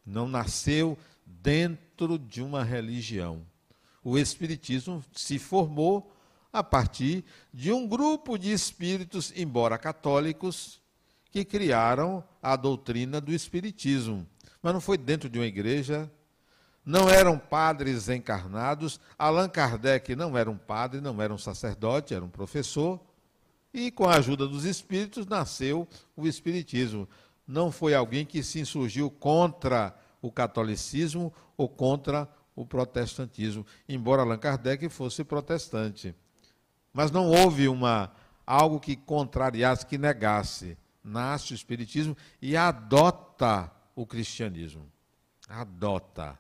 Não 0.06 0.28
nasceu 0.28 0.98
dentro 1.42 2.18
de 2.18 2.42
uma 2.42 2.64
religião. 2.64 3.46
O 4.04 4.18
Espiritismo 4.18 5.04
se 5.14 5.38
formou 5.38 6.12
a 6.52 6.64
partir 6.64 7.24
de 7.54 7.72
um 7.72 7.88
grupo 7.88 8.38
de 8.38 8.52
espíritos, 8.52 9.32
embora 9.36 9.78
católicos, 9.78 10.82
que 11.32 11.46
criaram 11.46 12.24
a 12.42 12.56
doutrina 12.56 13.22
do 13.22 13.32
Espiritismo. 13.32 14.28
Mas 14.62 14.74
não 14.74 14.82
foi 14.82 14.98
dentro 14.98 15.30
de 15.30 15.40
uma 15.40 15.46
igreja, 15.46 16.12
não 16.86 17.10
eram 17.10 17.38
padres 17.38 18.10
encarnados. 18.10 19.00
Allan 19.18 19.48
Kardec 19.48 20.16
não 20.16 20.38
era 20.38 20.50
um 20.50 20.58
padre, 20.58 21.00
não 21.00 21.22
era 21.22 21.34
um 21.34 21.38
sacerdote, 21.38 22.14
era 22.14 22.26
um 22.26 22.30
professor. 22.30 23.00
E 23.74 23.90
com 23.90 24.08
a 24.08 24.16
ajuda 24.16 24.48
dos 24.48 24.66
espíritos 24.66 25.26
nasceu 25.26 25.88
o 26.16 26.28
Espiritismo. 26.28 27.08
Não 27.48 27.72
foi 27.72 27.94
alguém 27.94 28.26
que 28.26 28.44
se 28.44 28.60
insurgiu 28.60 29.10
contra 29.10 29.96
o 30.22 30.32
catolicismo 30.32 31.34
ou 31.58 31.68
contra 31.68 32.28
o 32.56 32.66
protestantismo, 32.66 33.66
embora 33.88 34.22
Allan 34.22 34.38
Kardec 34.38 34.88
fosse 34.90 35.24
protestante. 35.24 36.14
Mas 36.94 37.12
não 37.12 37.30
houve 37.30 37.68
uma 37.68 38.12
algo 38.46 38.80
que 38.80 38.96
contrariasse, 38.96 39.86
que 39.86 39.98
negasse. 39.98 40.78
Nasce 41.04 41.54
o 41.54 41.56
espiritismo 41.56 42.16
e 42.42 42.56
adota 42.56 43.72
o 43.96 44.06
cristianismo. 44.06 44.86
Adota. 45.48 46.38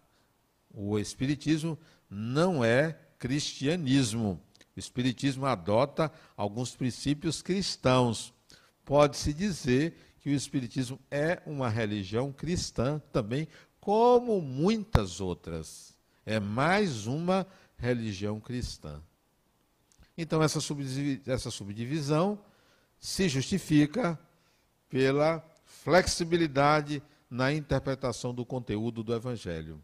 O 0.73 0.99
espiritismo 0.99 1.77
não 2.09 2.63
é 2.63 2.97
cristianismo. 3.17 4.39
O 4.75 4.79
espiritismo 4.79 5.45
adota 5.45 6.11
alguns 6.35 6.75
princípios 6.75 7.41
cristãos. 7.41 8.33
Pode-se 8.85 9.33
dizer 9.33 9.95
que 10.19 10.29
o 10.29 10.33
espiritismo 10.33 10.99
é 11.09 11.41
uma 11.45 11.67
religião 11.67 12.31
cristã 12.31 13.01
também, 13.11 13.47
como 13.81 14.39
muitas 14.39 15.19
outras. 15.19 15.97
É 16.23 16.39
mais 16.39 17.07
uma 17.07 17.45
religião 17.75 18.39
cristã. 18.39 19.01
Então, 20.15 20.41
essa 20.43 20.61
subdivisão 21.51 22.39
se 22.99 23.27
justifica 23.27 24.17
pela 24.87 25.43
flexibilidade 25.65 27.01
na 27.27 27.51
interpretação 27.51 28.35
do 28.35 28.45
conteúdo 28.45 29.03
do 29.03 29.15
Evangelho. 29.15 29.81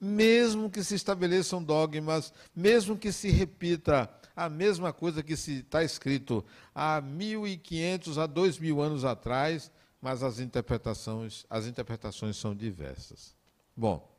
Mesmo 0.00 0.70
que 0.70 0.82
se 0.82 0.94
estabeleçam 0.94 1.62
dogmas, 1.62 2.32
mesmo 2.56 2.96
que 2.96 3.12
se 3.12 3.28
repita 3.30 4.08
a 4.34 4.48
mesma 4.48 4.92
coisa 4.92 5.22
que 5.22 5.34
está 5.34 5.84
escrito 5.84 6.44
há 6.74 7.02
1.500 7.02 8.16
a 8.22 8.26
2.000 8.26 8.80
anos 8.80 9.04
atrás, 9.04 9.70
mas 10.02 10.22
as 10.24 10.40
interpretações, 10.40 11.46
as 11.48 11.64
interpretações 11.64 12.36
são 12.36 12.56
diversas. 12.56 13.36
Bom, 13.76 14.10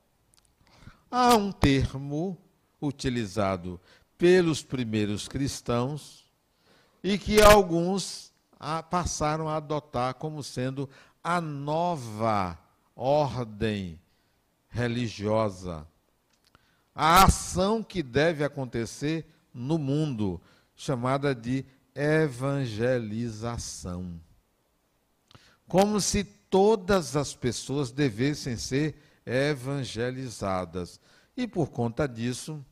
há 1.11 1.35
um 1.35 1.51
termo 1.51 2.37
utilizado 2.81 3.77
pelos 4.17 4.63
primeiros 4.63 5.27
cristãos 5.27 6.23
e 7.03 7.17
que 7.17 7.41
alguns 7.41 8.31
passaram 8.89 9.49
a 9.49 9.57
adotar 9.57 10.13
como 10.13 10.41
sendo 10.41 10.89
a 11.21 11.41
nova 11.41 12.57
ordem 12.95 13.99
religiosa. 14.69 15.85
A 16.95 17.25
ação 17.25 17.83
que 17.83 18.01
deve 18.01 18.45
acontecer 18.45 19.25
no 19.53 19.77
mundo, 19.77 20.39
chamada 20.75 21.35
de 21.35 21.65
evangelização 21.93 24.17
como 25.67 25.99
se 25.99 26.23
todas 26.23 27.15
as 27.15 27.33
pessoas 27.33 27.91
devessem 27.91 28.57
ser 28.57 28.95
evangelizadas. 29.25 30.99
E 31.35 31.47
por 31.47 31.69
conta 31.69 32.07
disso, 32.07 32.63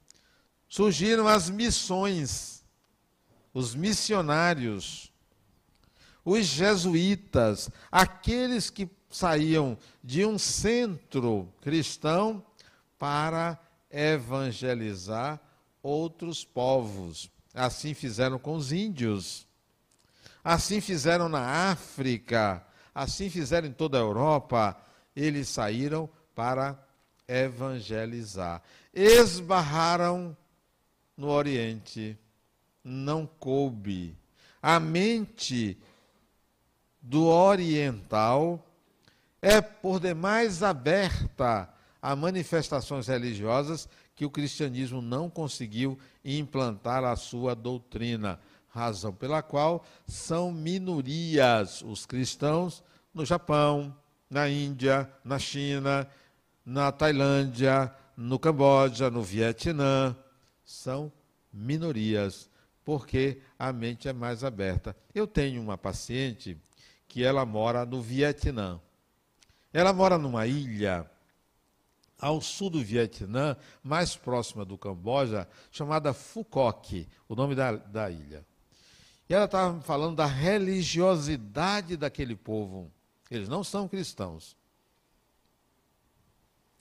surgiram 0.67 1.27
as 1.27 1.49
missões, 1.49 2.63
os 3.53 3.73
missionários, 3.73 5.11
os 6.23 6.45
jesuítas, 6.45 7.69
aqueles 7.91 8.69
que 8.69 8.89
saíam 9.09 9.77
de 10.03 10.25
um 10.25 10.37
centro 10.37 11.51
cristão 11.61 12.45
para 12.97 13.59
evangelizar 13.89 15.41
outros 15.81 16.45
povos. 16.45 17.29
Assim 17.53 17.93
fizeram 17.93 18.39
com 18.39 18.55
os 18.55 18.71
índios. 18.71 19.47
Assim 20.43 20.79
fizeram 20.79 21.27
na 21.27 21.71
África 21.71 22.65
Assim 22.93 23.29
fizeram 23.29 23.67
em 23.67 23.73
toda 23.73 23.97
a 23.97 24.01
Europa. 24.01 24.77
Eles 25.15 25.47
saíram 25.47 26.09
para 26.35 26.77
evangelizar. 27.27 28.61
Esbarraram 28.93 30.35
no 31.15 31.29
Oriente. 31.29 32.17
Não 32.83 33.25
coube. 33.25 34.17
A 34.61 34.79
mente 34.79 35.77
do 37.01 37.25
oriental 37.25 38.63
é 39.41 39.59
por 39.59 39.99
demais 39.99 40.61
aberta 40.61 41.67
a 42.01 42.15
manifestações 42.15 43.07
religiosas 43.07 43.87
que 44.15 44.25
o 44.25 44.29
cristianismo 44.29 45.01
não 45.01 45.29
conseguiu 45.29 45.97
implantar 46.23 47.03
a 47.03 47.15
sua 47.15 47.55
doutrina 47.55 48.39
razão 48.71 49.13
pela 49.13 49.41
qual 49.41 49.85
são 50.07 50.51
minorias 50.51 51.81
os 51.81 52.05
cristãos 52.05 52.83
no 53.13 53.25
Japão, 53.25 53.95
na 54.29 54.49
Índia, 54.49 55.11
na 55.23 55.37
China, 55.37 56.07
na 56.65 56.91
Tailândia, 56.91 57.93
no 58.15 58.39
Camboja, 58.39 59.11
no 59.11 59.21
Vietnã. 59.21 60.15
São 60.63 61.11
minorias, 61.51 62.49
porque 62.85 63.41
a 63.59 63.73
mente 63.73 64.07
é 64.07 64.13
mais 64.13 64.43
aberta. 64.43 64.95
Eu 65.13 65.27
tenho 65.27 65.61
uma 65.61 65.77
paciente 65.77 66.57
que 67.07 67.23
ela 67.23 67.45
mora 67.45 67.85
no 67.85 68.01
Vietnã. 68.01 68.79
Ela 69.73 69.91
mora 69.91 70.17
numa 70.17 70.47
ilha 70.47 71.09
ao 72.17 72.39
sul 72.39 72.69
do 72.69 72.81
Vietnã, 72.81 73.57
mais 73.83 74.15
próxima 74.15 74.63
do 74.63 74.77
Camboja, 74.77 75.47
chamada 75.71 76.13
Phuoc, 76.13 77.07
o 77.27 77.35
nome 77.35 77.55
da, 77.55 77.75
da 77.75 78.09
ilha. 78.11 78.45
E 79.31 79.33
ela 79.33 79.45
estava 79.45 79.79
falando 79.79 80.17
da 80.17 80.25
religiosidade 80.25 81.95
daquele 81.95 82.35
povo. 82.35 82.91
Eles 83.29 83.47
não 83.47 83.63
são 83.63 83.87
cristãos. 83.87 84.57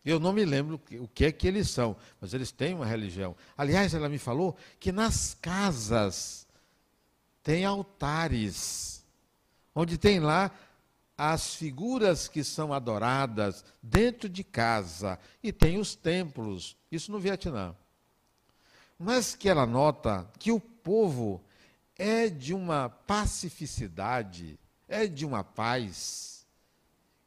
Eu 0.05 0.19
não 0.19 0.33
me 0.33 0.45
lembro 0.45 0.81
o 0.99 1.07
que 1.07 1.27
é 1.27 1.31
que 1.31 1.47
eles 1.47 1.71
são, 1.71 1.97
mas 2.21 2.35
eles 2.35 2.51
têm 2.51 2.75
uma 2.75 2.85
religião. 2.85 3.37
Aliás, 3.57 3.95
ela 3.95 4.09
me 4.09 4.19
falou 4.19 4.57
que 4.81 4.91
nas 4.91 5.33
casas 5.33 6.45
tem 7.41 7.65
altares, 7.65 9.07
onde 9.73 9.97
tem 9.97 10.19
lá 10.19 10.51
as 11.17 11.55
figuras 11.55 12.27
que 12.27 12.43
são 12.43 12.73
adoradas 12.73 13.65
dentro 13.81 14.29
de 14.29 14.43
casa 14.43 15.21
e 15.41 15.53
tem 15.53 15.79
os 15.79 15.95
templos, 15.95 16.77
isso 16.91 17.13
no 17.13 17.21
Vietnã. 17.21 17.77
Mas 18.99 19.37
que 19.37 19.49
ela 19.49 19.65
nota 19.65 20.29
que 20.37 20.51
o 20.51 20.59
povo 20.59 21.41
é 22.01 22.31
de 22.31 22.55
uma 22.55 22.89
pacificidade, 22.89 24.59
é 24.89 25.07
de 25.07 25.27
uma 25.27 25.45
paz 25.45 26.47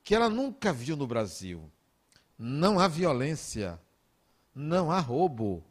que 0.03 0.15
ela 0.15 0.27
nunca 0.27 0.73
viu 0.73 0.97
no 0.97 1.05
Brasil. 1.05 1.71
Não 2.39 2.79
há 2.79 2.87
violência, 2.87 3.79
não 4.53 4.91
há 4.91 4.99
roubo. 4.99 5.63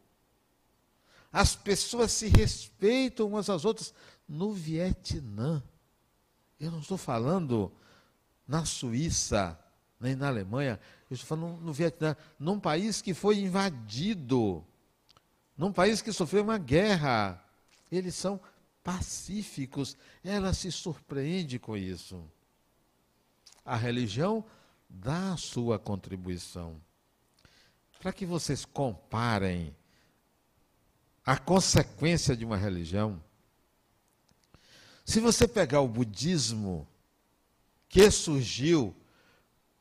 As 1.33 1.57
pessoas 1.57 2.13
se 2.13 2.29
respeitam 2.29 3.27
umas 3.27 3.51
às 3.51 3.65
outras. 3.65 3.93
No 4.29 4.53
Vietnã, 4.53 5.61
eu 6.61 6.71
não 6.71 6.79
estou 6.79 6.97
falando 6.97 7.73
na 8.47 8.65
Suíça, 8.65 9.59
nem 9.99 10.15
na 10.15 10.29
Alemanha, 10.29 10.79
eu 11.11 11.15
estou 11.15 11.27
falando 11.27 11.61
no 11.61 11.73
Vietnã, 11.73 12.17
num 12.39 12.61
país 12.61 13.03
que 13.03 13.15
foi 13.15 13.41
invadido, 13.41 14.65
num 15.59 15.73
país 15.73 16.01
que 16.01 16.13
sofreu 16.13 16.45
uma 16.45 16.57
guerra. 16.57 17.45
Eles 17.91 18.15
são 18.15 18.41
pacíficos. 18.83 19.97
Ela 20.25 20.53
se 20.53 20.71
surpreende 20.71 21.59
com 21.59 21.77
isso. 21.77 22.23
A 23.65 23.77
religião 23.77 24.45
dá 24.89 25.33
a 25.33 25.37
sua 25.37 25.79
contribuição. 25.79 26.81
Para 28.01 28.13
que 28.13 28.27
vocês 28.27 28.65
comparem 28.65 29.75
a 31.25 31.39
consequência 31.39 32.37
de 32.37 32.45
uma 32.45 32.57
religião, 32.57 33.23
se 35.05 35.21
você 35.21 35.47
pegar 35.47 35.81
o 35.81 35.89
budismo, 35.89 36.87
que 37.89 38.11
surgiu 38.11 38.97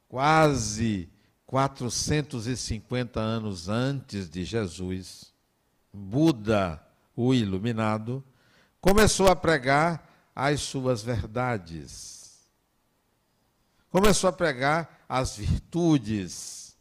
quase 0.08 1.10
450 1.46 3.20
anos 3.20 3.70
antes 3.70 4.30
de 4.30 4.44
Jesus, 4.44 5.34
Buda, 5.94 6.82
o 7.16 7.34
iluminado, 7.34 8.24
começou 8.82 9.28
a 9.28 9.36
pregar 9.36 10.10
as 10.36 10.62
suas 10.62 11.04
verdades. 11.04 12.42
Começou 13.90 14.30
a 14.30 14.34
pregar 14.34 15.04
as 15.08 15.38
virtudes. 15.38 16.76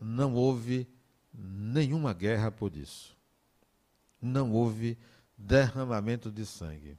Não 0.00 0.34
houve 0.34 0.88
nenhuma 1.32 2.12
guerra 2.12 2.50
por 2.50 2.76
isso. 2.76 3.16
Não 4.20 4.52
houve 4.52 4.98
derramamento 5.36 6.30
de 6.30 6.44
sangue. 6.44 6.98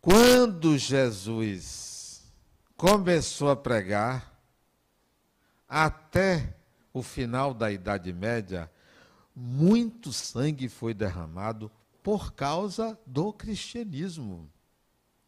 Quando 0.00 0.76
Jesus 0.76 2.22
começou 2.76 3.50
a 3.50 3.56
pregar, 3.56 4.34
até 5.66 6.54
o 6.92 7.02
final 7.02 7.54
da 7.54 7.72
Idade 7.72 8.12
Média, 8.12 8.70
muito 9.34 10.12
sangue 10.12 10.68
foi 10.68 10.94
derramado 10.94 11.70
por 12.02 12.32
causa 12.34 12.98
do 13.06 13.32
cristianismo. 13.32 14.50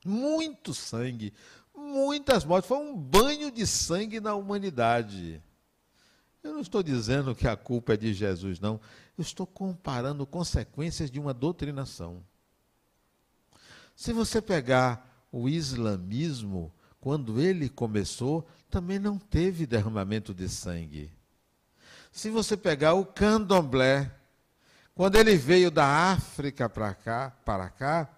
Muito 0.05 0.73
sangue, 0.73 1.33
muitas 1.75 2.45
mortes. 2.45 2.69
Foi 2.69 2.79
um 2.79 2.97
banho 2.97 3.51
de 3.51 3.67
sangue 3.67 4.21
na 4.21 4.35
humanidade. 4.35 5.43
Eu 6.43 6.53
não 6.53 6.61
estou 6.61 6.83
dizendo 6.83 7.35
que 7.35 7.49
a 7.49 7.57
culpa 7.57 7.95
é 7.95 7.97
de 7.97 8.15
Jesus, 8.15 8.61
não. 8.61 8.81
Eu 9.19 9.23
estou 9.23 9.47
comparando 9.47 10.27
consequências 10.27 11.11
de 11.11 11.19
uma 11.19 11.35
doutrinação. 11.35 12.23
Se 13.97 14.13
você 14.13 14.41
pegar 14.41 15.27
o 15.33 15.49
islamismo, 15.49 16.73
quando 17.01 17.41
ele 17.41 17.69
começou, 17.69 18.47
também 18.71 18.99
não 18.99 19.19
teve 19.19 19.67
derramamento 19.67 20.35
de 20.35 20.49
sangue. 20.49 21.16
Se 22.17 22.31
você 22.31 22.57
pegar 22.57 22.95
o 22.95 23.05
candomblé, 23.05 24.11
quando 24.95 25.17
ele 25.17 25.37
veio 25.37 25.71
da 25.71 25.85
África 26.13 26.67
para 26.67 26.95
cá, 26.95 27.31
para 27.45 27.69
cá, 27.69 28.09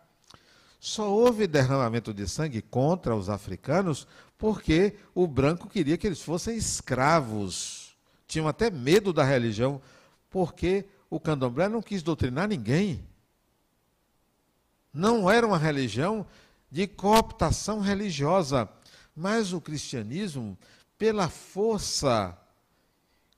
só 0.79 1.11
houve 1.11 1.49
derramamento 1.49 2.15
de 2.15 2.29
sangue 2.29 2.63
contra 2.63 3.17
os 3.17 3.29
africanos 3.29 4.07
porque 4.39 4.97
o 5.13 5.27
branco 5.27 5.69
queria 5.69 5.99
que 5.99 6.07
eles 6.07 6.23
fossem 6.23 6.57
escravos 6.57 7.89
tinham 8.25 8.47
até 8.47 8.71
medo 8.71 9.13
da 9.13 9.25
religião, 9.25 9.83
porque 10.31 10.87
o 11.11 11.19
candomblé 11.19 11.69
não 11.69 11.83
quis 11.83 12.01
doutrinar 12.01 12.47
ninguém. 12.47 13.05
Não 14.95 15.29
era 15.29 15.45
uma 15.45 15.59
religião 15.59 16.25
de 16.71 16.87
cooptação 16.87 17.81
religiosa, 17.81 18.69
mas 19.17 19.53
o 19.53 19.61
cristianismo, 19.61 20.57
pela 20.97 21.29
força 21.29 22.38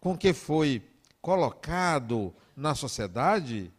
com 0.00 0.16
que 0.16 0.32
foi 0.32 0.82
colocado 1.20 2.34
na 2.56 2.74
sociedade, 2.74 3.70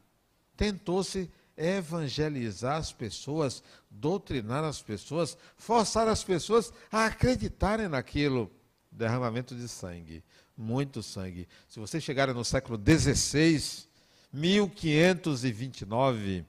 tentou-se 0.55 1.29
evangelizar 1.57 2.77
as 2.77 2.93
pessoas, 2.93 3.63
doutrinar 3.89 4.63
as 4.63 4.81
pessoas, 4.81 5.37
forçar 5.57 6.07
as 6.07 6.23
pessoas 6.23 6.71
a 6.91 7.05
acreditarem 7.05 7.87
naquilo 7.87 8.51
derramamento 8.91 9.55
de 9.55 9.67
sangue 9.67 10.23
muito 10.61 11.01
sangue. 11.01 11.47
Se 11.67 11.79
vocês 11.79 12.03
chegarem 12.03 12.35
no 12.35 12.45
século 12.45 12.79
XVI, 12.79 13.87
1529, 14.31 16.45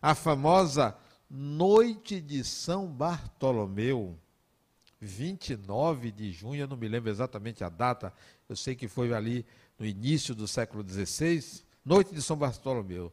a 0.00 0.14
famosa 0.14 0.96
Noite 1.28 2.20
de 2.20 2.44
São 2.44 2.86
Bartolomeu, 2.88 4.16
29 5.00 6.10
de 6.10 6.32
junho, 6.32 6.62
eu 6.62 6.68
não 6.68 6.76
me 6.76 6.88
lembro 6.88 7.08
exatamente 7.08 7.62
a 7.62 7.68
data, 7.68 8.12
eu 8.50 8.56
sei 8.56 8.74
que 8.74 8.88
foi 8.88 9.14
ali 9.14 9.46
no 9.78 9.86
início 9.86 10.34
do 10.34 10.48
século 10.48 10.84
XVI, 10.86 11.62
Noite 11.84 12.12
de 12.12 12.20
São 12.20 12.36
Bartolomeu. 12.36 13.12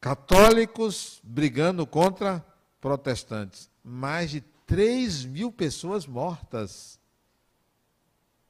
Católicos 0.00 1.20
brigando 1.22 1.86
contra 1.86 2.44
protestantes. 2.80 3.68
Mais 3.84 4.30
de 4.30 4.40
3 4.66 5.26
mil 5.26 5.52
pessoas 5.52 6.06
mortas 6.06 6.98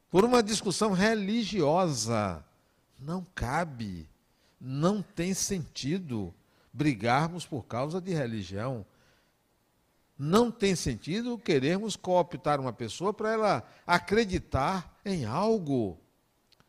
por 0.08 0.24
uma 0.24 0.40
discussão 0.40 0.92
religiosa. 0.92 2.44
Não 2.96 3.26
cabe, 3.34 4.08
não 4.60 5.02
tem 5.02 5.34
sentido 5.34 6.32
brigarmos 6.72 7.44
por 7.44 7.66
causa 7.66 8.00
de 8.00 8.12
religião. 8.12 8.86
Não 10.22 10.50
tem 10.50 10.76
sentido 10.76 11.38
querermos 11.38 11.96
cooptar 11.96 12.60
uma 12.60 12.74
pessoa 12.74 13.10
para 13.10 13.32
ela 13.32 13.64
acreditar 13.86 15.00
em 15.02 15.24
algo. 15.24 15.98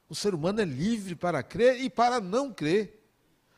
O 0.08 0.16
ser 0.16 0.34
humano 0.34 0.62
é 0.62 0.64
livre 0.64 1.16
para 1.16 1.44
crer 1.44 1.82
e 1.82 1.90
para 1.90 2.22
não 2.22 2.54
crer. 2.54 3.06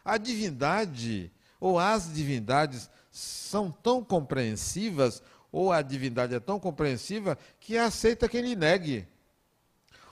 A 0.03 0.17
divindade 0.17 1.31
ou 1.59 1.77
as 1.77 2.11
divindades 2.11 2.89
são 3.11 3.69
tão 3.69 4.03
compreensivas, 4.03 5.21
ou 5.51 5.71
a 5.71 5.83
divindade 5.83 6.33
é 6.33 6.39
tão 6.39 6.59
compreensiva, 6.59 7.37
que 7.59 7.77
aceita 7.77 8.27
quem 8.27 8.41
lhe 8.41 8.55
negue. 8.55 9.07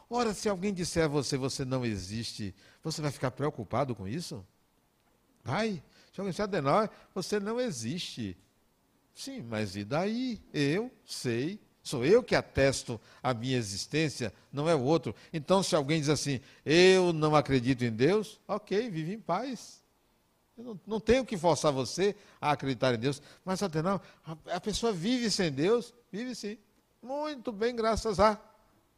Ora, 0.08 0.32
se 0.36 0.48
alguém 0.48 0.72
disser 0.76 1.06
a 1.06 1.08
você, 1.08 1.38
você 1.38 1.65
não 1.65 1.84
existe, 1.84 2.54
você 2.84 3.02
vai 3.02 3.10
ficar 3.10 3.32
preocupado 3.32 3.96
com 3.96 4.08
isso? 4.08 4.46
Vai. 5.44 5.82
Se 6.13 6.22
alguém 6.22 6.30
disser, 6.30 6.44
Adenauer, 6.44 6.88
você 7.15 7.39
não 7.39 7.60
existe. 7.60 8.38
Sim, 9.13 9.41
mas 9.43 9.76
e 9.76 9.84
daí? 9.84 10.41
Eu 10.54 10.91
sei. 11.06 11.60
Sou 11.84 12.06
eu 12.06 12.21
que 12.24 12.36
atesto 12.36 13.02
a 13.24 13.34
minha 13.34 13.58
existência, 13.58 14.32
não 14.52 14.69
é 14.69 14.76
o 14.76 14.84
outro. 14.84 15.15
Então, 15.34 15.63
se 15.63 15.76
alguém 15.76 16.00
diz 16.00 16.10
assim, 16.10 16.39
eu 16.63 17.12
não 17.12 17.36
acredito 17.36 17.84
em 17.84 17.91
Deus, 17.91 18.39
ok, 18.47 18.89
vive 18.89 19.13
em 19.13 19.19
paz. 19.19 19.82
Eu 20.56 20.63
não, 20.63 20.80
não 20.86 21.00
tenho 21.00 21.26
que 21.26 21.36
forçar 21.38 21.71
você 21.71 22.15
a 22.39 22.52
acreditar 22.52 22.93
em 22.93 23.00
Deus. 23.00 23.21
Mas, 23.43 23.63
Adenauer, 23.63 24.00
a, 24.24 24.38
a 24.56 24.62
pessoa 24.62 24.93
vive 24.93 25.32
sem 25.32 25.52
Deus? 25.52 25.91
Vive 26.12 26.36
sim. 26.36 26.58
Muito 27.02 27.52
bem, 27.52 27.76
graças 27.76 28.19
a 28.19 28.39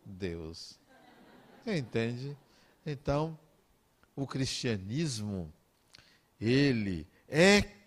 Deus. 0.06 0.78
Entende? 1.65 2.38
Então, 2.86 3.39
o 4.13 4.28
cristianismo, 4.28 5.52
ele 6.39 7.08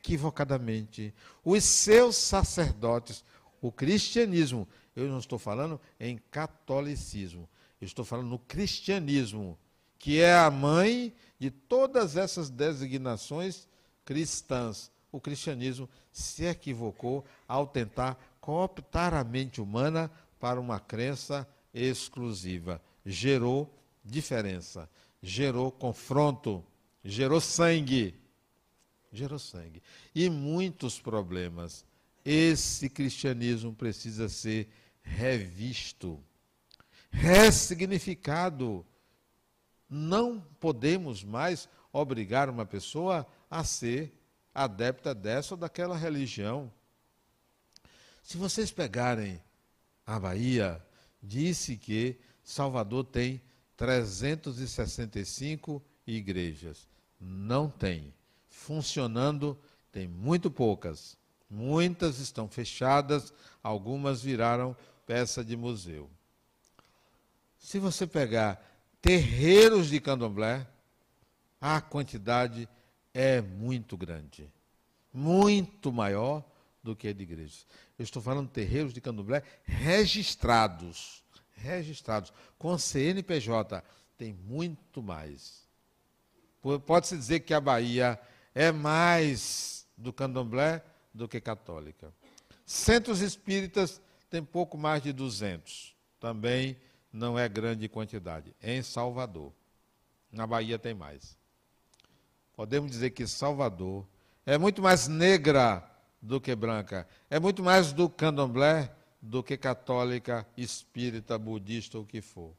equivocadamente, 0.06 1.12
os 1.44 1.64
seus 1.64 2.16
sacerdotes, 2.16 3.24
o 3.60 3.72
cristianismo, 3.72 4.68
eu 4.94 5.08
não 5.08 5.18
estou 5.18 5.38
falando 5.38 5.80
em 5.98 6.18
catolicismo, 6.30 7.48
eu 7.80 7.86
estou 7.86 8.04
falando 8.04 8.28
no 8.28 8.38
cristianismo, 8.38 9.58
que 9.98 10.20
é 10.20 10.34
a 10.34 10.50
mãe 10.50 11.12
de 11.38 11.50
todas 11.50 12.16
essas 12.16 12.48
designações 12.48 13.68
cristãs. 14.04 14.90
O 15.10 15.20
cristianismo 15.20 15.88
se 16.12 16.44
equivocou 16.44 17.24
ao 17.48 17.66
tentar 17.66 18.18
cooptar 18.40 19.14
a 19.14 19.24
mente 19.24 19.60
humana 19.60 20.10
para 20.38 20.60
uma 20.60 20.78
crença 20.78 21.46
exclusiva 21.74 22.80
gerou 23.06 23.72
diferença, 24.04 24.90
gerou 25.22 25.70
confronto, 25.70 26.64
gerou 27.04 27.40
sangue. 27.40 28.14
Gerou 29.16 29.38
sangue. 29.38 29.82
E 30.14 30.28
muitos 30.28 31.00
problemas. 31.00 31.84
Esse 32.24 32.88
cristianismo 32.88 33.72
precisa 33.72 34.28
ser 34.28 34.68
revisto, 35.02 36.20
ressignificado. 37.10 38.84
Não 39.88 40.40
podemos 40.58 41.22
mais 41.22 41.68
obrigar 41.92 42.50
uma 42.50 42.66
pessoa 42.66 43.26
a 43.50 43.62
ser 43.62 44.12
adepta 44.52 45.14
dessa 45.14 45.54
ou 45.54 45.58
daquela 45.58 45.96
religião. 45.96 46.72
Se 48.22 48.36
vocês 48.36 48.72
pegarem 48.72 49.40
a 50.04 50.18
Bahia, 50.18 50.84
disse 51.22 51.76
que 51.76 52.18
Salvador 52.42 53.04
tem 53.04 53.40
365 53.76 55.80
igrejas. 56.06 56.88
Não 57.20 57.68
tem. 57.68 58.15
Funcionando, 58.56 59.56
tem 59.92 60.08
muito 60.08 60.50
poucas. 60.50 61.16
Muitas 61.48 62.18
estão 62.18 62.48
fechadas, 62.48 63.32
algumas 63.62 64.22
viraram 64.22 64.74
peça 65.06 65.44
de 65.44 65.56
museu. 65.56 66.10
Se 67.58 67.78
você 67.78 68.06
pegar 68.06 68.60
terreiros 69.00 69.88
de 69.88 70.00
candomblé, 70.00 70.66
a 71.60 71.80
quantidade 71.80 72.68
é 73.14 73.40
muito 73.40 73.96
grande. 73.96 74.50
Muito 75.12 75.92
maior 75.92 76.42
do 76.82 76.96
que 76.96 77.12
de 77.12 77.22
igrejas. 77.22 77.66
Eu 77.98 78.02
estou 78.02 78.22
falando 78.22 78.48
de 78.48 78.54
terreiros 78.54 78.92
de 78.92 79.00
candomblé 79.00 79.42
registrados. 79.64 81.22
Registrados. 81.52 82.32
Com 82.58 82.76
CNPJ. 82.76 83.84
Tem 84.18 84.32
muito 84.32 85.02
mais. 85.02 85.68
Pode-se 86.84 87.16
dizer 87.16 87.40
que 87.40 87.54
a 87.54 87.60
Bahia 87.60 88.18
é 88.56 88.72
mais 88.72 89.86
do 89.98 90.14
candomblé 90.14 90.82
do 91.12 91.28
que 91.28 91.42
católica. 91.42 92.10
Centros 92.64 93.20
espíritas 93.20 94.00
tem 94.30 94.42
pouco 94.42 94.78
mais 94.78 95.02
de 95.02 95.12
200. 95.12 95.94
Também 96.18 96.74
não 97.12 97.38
é 97.38 97.46
grande 97.50 97.86
quantidade. 97.86 98.56
Em 98.62 98.82
Salvador. 98.82 99.52
Na 100.32 100.46
Bahia 100.46 100.78
tem 100.78 100.94
mais. 100.94 101.36
Podemos 102.54 102.90
dizer 102.90 103.10
que 103.10 103.26
Salvador 103.26 104.06
é 104.46 104.56
muito 104.56 104.80
mais 104.80 105.06
negra 105.06 105.86
do 106.22 106.40
que 106.40 106.56
branca. 106.56 107.06
É 107.28 107.38
muito 107.38 107.62
mais 107.62 107.92
do 107.92 108.08
candomblé 108.08 108.90
do 109.20 109.42
que 109.42 109.58
católica, 109.58 110.46
espírita, 110.56 111.38
budista, 111.38 111.98
o 111.98 112.06
que 112.06 112.22
for. 112.22 112.56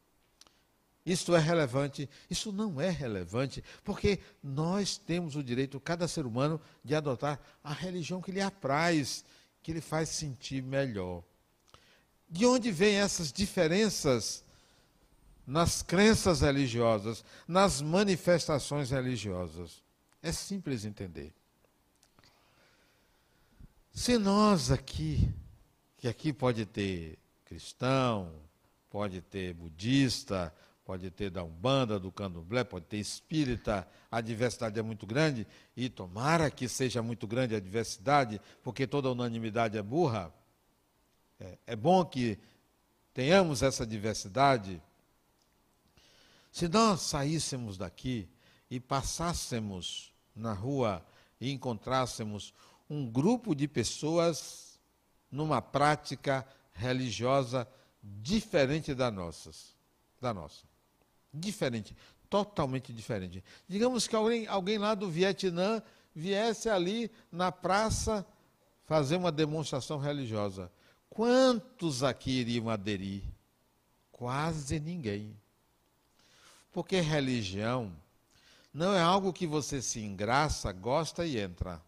Isso 1.08 1.34
é 1.34 1.40
relevante? 1.40 2.10
Isso 2.30 2.52
não 2.52 2.82
é 2.82 2.90
relevante, 2.90 3.64
porque 3.82 4.20
nós 4.44 4.98
temos 4.98 5.38
o 5.38 5.44
direito, 5.44 5.80
cada 5.80 6.06
ser 6.06 6.26
humano, 6.26 6.60
de 6.84 6.94
adotar 6.94 7.40
a 7.64 7.72
religião 7.72 8.22
que 8.22 8.30
lhe 8.30 8.42
apraz, 8.42 9.24
que 9.64 9.72
lhe 9.72 9.80
faz 9.80 10.10
sentir 10.10 10.62
melhor. 10.62 11.24
De 12.30 12.46
onde 12.46 12.72
vêm 12.72 12.96
essas 12.96 13.32
diferenças 13.32 14.44
nas 15.46 15.82
crenças 15.82 16.42
religiosas, 16.42 17.24
nas 17.48 17.80
manifestações 17.80 18.92
religiosas? 18.92 19.82
É 20.22 20.34
simples 20.34 20.84
entender. 20.84 21.34
Se 23.94 24.18
nós 24.18 24.72
aqui, 24.72 25.34
que 25.96 26.10
aqui 26.10 26.34
pode 26.34 26.66
ter 26.66 27.18
cristão, 27.46 28.30
pode 28.90 29.22
ter 29.22 29.54
budista, 29.54 30.54
pode 30.88 31.12
ter 31.12 31.30
da 31.30 31.44
Umbanda, 31.44 32.00
do 32.00 32.10
Candomblé, 32.10 32.64
pode 32.64 32.86
ter 32.86 32.96
espírita, 32.96 33.86
a 34.10 34.22
diversidade 34.22 34.80
é 34.80 34.82
muito 34.82 35.06
grande, 35.06 35.46
e 35.76 35.90
tomara 35.90 36.50
que 36.50 36.66
seja 36.70 37.04
muito 37.04 37.28
grande 37.28 37.54
a 37.54 37.60
diversidade, 37.60 38.40
porque 38.64 38.88
toda 38.88 39.12
unanimidade 39.12 39.78
é 39.78 39.82
burra. 39.84 40.34
É, 41.42 41.58
é 41.68 41.76
bom 41.76 42.06
que 42.06 42.40
tenhamos 43.14 43.62
essa 43.62 43.86
diversidade. 43.86 44.82
Se 46.54 46.70
nós 46.70 47.02
saíssemos 47.02 47.78
daqui 47.78 48.30
e 48.72 48.80
passássemos 48.80 50.14
na 50.34 50.54
rua 50.54 51.06
e 51.38 51.52
encontrássemos 51.52 52.54
um 52.90 53.12
grupo 53.12 53.54
de 53.54 53.68
pessoas 53.68 54.80
numa 55.30 55.62
prática 55.62 56.48
religiosa 56.72 57.68
diferente 58.02 58.96
da 58.96 59.12
nossas, 59.12 59.76
da 60.22 60.34
nossa. 60.34 60.67
Diferente, 61.38 61.96
totalmente 62.30 62.92
diferente. 62.92 63.44
Digamos 63.68 64.08
que 64.08 64.16
alguém, 64.16 64.48
alguém 64.48 64.78
lá 64.78 64.96
do 64.96 65.10
Vietnã 65.10 65.82
viesse 66.14 66.70
ali 66.70 67.12
na 67.32 67.52
praça 67.52 68.26
fazer 68.86 69.18
uma 69.18 69.32
demonstração 69.32 70.00
religiosa. 70.00 70.72
Quantos 71.10 72.04
aqui 72.04 72.32
iriam 72.32 72.70
aderir? 72.70 73.22
Quase 74.12 74.80
ninguém. 74.80 75.36
Porque 76.72 77.00
religião 77.00 77.92
não 78.74 78.94
é 78.94 79.02
algo 79.02 79.34
que 79.34 79.46
você 79.46 79.82
se 79.82 80.00
engraça, 80.00 80.72
gosta 80.72 81.26
e 81.26 81.38
entra. 81.38 81.82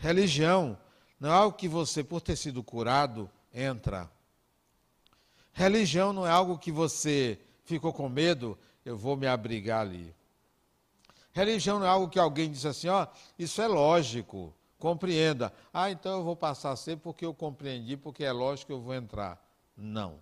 Religião 0.00 0.78
não 1.18 1.30
é 1.30 1.32
algo 1.32 1.56
que 1.56 1.68
você, 1.68 2.04
por 2.04 2.20
ter 2.20 2.36
sido 2.36 2.62
curado, 2.62 3.30
entra. 3.52 4.10
Religião 5.52 6.12
não 6.12 6.26
é 6.26 6.30
algo 6.30 6.58
que 6.58 6.70
você 6.70 7.38
ficou 7.68 7.92
com 7.92 8.08
medo, 8.08 8.58
eu 8.84 8.96
vou 8.96 9.16
me 9.16 9.26
abrigar 9.26 9.82
ali. 9.82 10.14
Religião 11.32 11.78
não 11.78 11.86
é 11.86 11.88
algo 11.88 12.08
que 12.08 12.18
alguém 12.18 12.50
diz 12.50 12.64
assim, 12.64 12.88
ó, 12.88 13.06
isso 13.38 13.60
é 13.60 13.68
lógico, 13.68 14.54
compreenda. 14.78 15.52
Ah, 15.72 15.90
então 15.90 16.18
eu 16.18 16.24
vou 16.24 16.34
passar 16.34 16.72
a 16.72 16.76
ser 16.76 16.96
porque 16.96 17.24
eu 17.24 17.34
compreendi, 17.34 17.96
porque 17.96 18.24
é 18.24 18.32
lógico 18.32 18.68
que 18.68 18.72
eu 18.72 18.80
vou 18.80 18.94
entrar. 18.94 19.40
Não. 19.76 20.18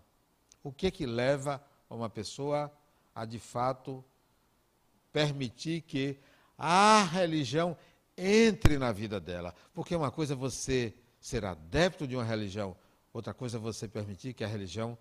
O 0.63 0.73
que 0.73 0.91
que 0.91 1.07
leva 1.07 1.63
uma 1.89 2.11
pessoa 2.11 2.71
a 3.15 3.25
de 3.25 3.39
fato 3.39 4.05
permitir 5.13 5.81
que 5.83 6.19
a 6.59 7.05
religião 7.05 7.77
entre 8.17 8.79
na 8.79 8.93
vida 8.93 9.21
dela. 9.21 9.55
Porque 9.75 9.95
uma 9.95 10.11
coisa 10.11 10.35
é 10.35 10.37
você 10.37 10.95
ser 11.21 11.45
adepto 11.45 12.07
de 12.07 12.15
uma 12.15 12.25
religião, 12.25 12.77
outra 13.13 13.35
coisa 13.35 13.59
é 13.59 13.61
você 13.61 13.89
permitir 13.89 14.33
que 14.33 14.45
a 14.45 14.47
religião 14.47 14.97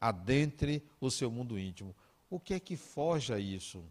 adentre 0.00 0.82
o 1.00 1.10
seu 1.10 1.30
mundo 1.30 1.58
íntimo. 1.58 1.94
O 2.28 2.40
que 2.40 2.54
é 2.54 2.60
que 2.60 2.76
foge 2.76 3.32
a 3.32 3.38
isso? 3.38 3.84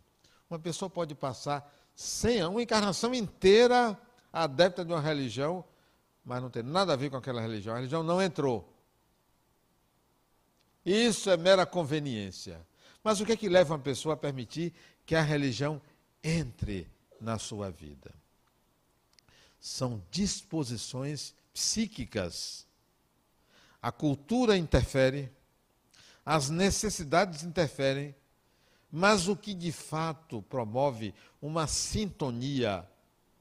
Uma 0.49 0.59
pessoa 0.59 0.89
pode 0.89 1.15
passar 1.15 1.71
sem 1.95 2.43
uma 2.43 2.61
encarnação 2.61 3.13
inteira 3.13 3.97
adepta 4.31 4.83
de 4.83 4.91
uma 4.91 5.01
religião, 5.01 5.63
mas 6.23 6.41
não 6.41 6.49
tem 6.49 6.63
nada 6.63 6.93
a 6.93 6.95
ver 6.95 7.09
com 7.09 7.17
aquela 7.17 7.41
religião. 7.41 7.73
A 7.73 7.77
religião 7.77 8.03
não 8.03 8.21
entrou. 8.21 8.71
Isso 10.85 11.29
é 11.29 11.37
mera 11.37 11.65
conveniência. 11.65 12.65
Mas 13.03 13.19
o 13.19 13.25
que 13.25 13.31
é 13.31 13.37
que 13.37 13.49
leva 13.49 13.73
uma 13.73 13.79
pessoa 13.79 14.13
a 14.13 14.17
permitir 14.17 14.73
que 15.05 15.15
a 15.15 15.21
religião 15.21 15.81
entre 16.23 16.89
na 17.19 17.39
sua 17.39 17.69
vida? 17.71 18.11
são 19.65 19.99
disposições 20.11 21.33
psíquicas. 21.51 22.67
A 23.81 23.91
cultura 23.91 24.55
interfere, 24.55 25.31
as 26.25 26.49
necessidades 26.49 27.43
interferem, 27.43 28.15
mas 28.91 29.27
o 29.27 29.35
que 29.35 29.53
de 29.53 29.71
fato 29.71 30.41
promove 30.43 31.13
uma 31.41 31.67
sintonia 31.67 32.87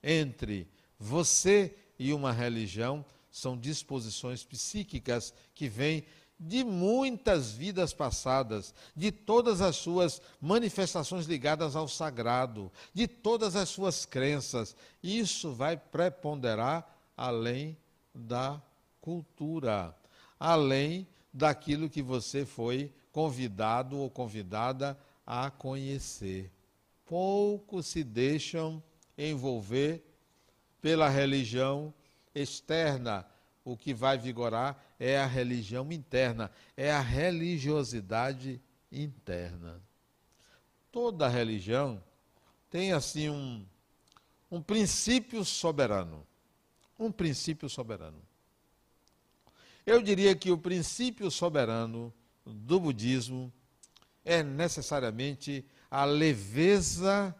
entre 0.02 0.68
você 0.98 1.74
e 1.98 2.12
uma 2.12 2.32
religião 2.32 3.04
são 3.30 3.56
disposições 3.56 4.44
psíquicas 4.44 5.32
que 5.54 5.68
vêm 5.68 6.04
de 6.38 6.64
muitas 6.64 7.52
vidas 7.52 7.92
passadas, 7.94 8.74
de 8.94 9.10
todas 9.10 9.60
as 9.60 9.76
suas 9.76 10.20
manifestações 10.40 11.26
ligadas 11.26 11.76
ao 11.76 11.88
sagrado, 11.88 12.70
de 12.92 13.06
todas 13.06 13.56
as 13.56 13.68
suas 13.68 14.04
crenças. 14.04 14.76
Isso 15.02 15.52
vai 15.52 15.76
preponderar 15.76 16.86
além 17.16 17.76
da 18.14 18.60
cultura, 19.00 19.96
além 20.38 21.06
daquilo 21.34 21.90
que 21.90 22.00
você 22.00 22.46
foi 22.46 22.92
convidado 23.10 23.98
ou 23.98 24.08
convidada 24.08 24.96
a 25.26 25.50
conhecer. 25.50 26.52
Poucos 27.04 27.88
se 27.88 28.04
deixam 28.04 28.80
envolver 29.18 30.04
pela 30.80 31.08
religião 31.08 31.92
externa, 32.32 33.26
o 33.64 33.76
que 33.76 33.92
vai 33.92 34.16
vigorar 34.16 34.78
é 35.00 35.18
a 35.18 35.26
religião 35.26 35.90
interna, 35.90 36.50
é 36.76 36.92
a 36.92 37.00
religiosidade 37.00 38.60
interna. 38.92 39.82
Toda 40.92 41.28
religião 41.28 42.02
tem 42.70 42.92
assim 42.92 43.28
um, 43.30 43.66
um 44.50 44.62
princípio 44.62 45.44
soberano. 45.44 46.26
Um 46.98 47.10
princípio 47.10 47.68
soberano. 47.68 48.22
Eu 49.86 50.02
diria 50.02 50.34
que 50.34 50.50
o 50.50 50.58
princípio 50.58 51.30
soberano 51.30 52.12
do 52.44 52.80
budismo 52.80 53.52
é 54.24 54.42
necessariamente 54.42 55.64
a 55.90 56.04
leveza, 56.04 57.34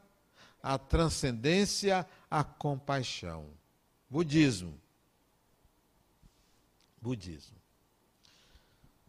a 0.63 0.79
transcendência, 0.79 2.07
a 2.31 2.45
compaixão. 2.45 3.47
Budismo 4.09 4.79
budismo. 7.05 7.59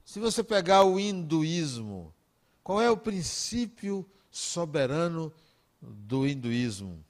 Se 0.03 0.19
você 0.19 0.43
pegar 0.43 0.83
o 0.83 0.99
hinduísmo, 0.99 2.13
qual 2.61 2.81
é 2.81 2.91
o 2.91 2.97
princípio 2.97 4.05
soberano 4.29 5.31
do 5.81 6.27
hinduísmo? 6.27 7.03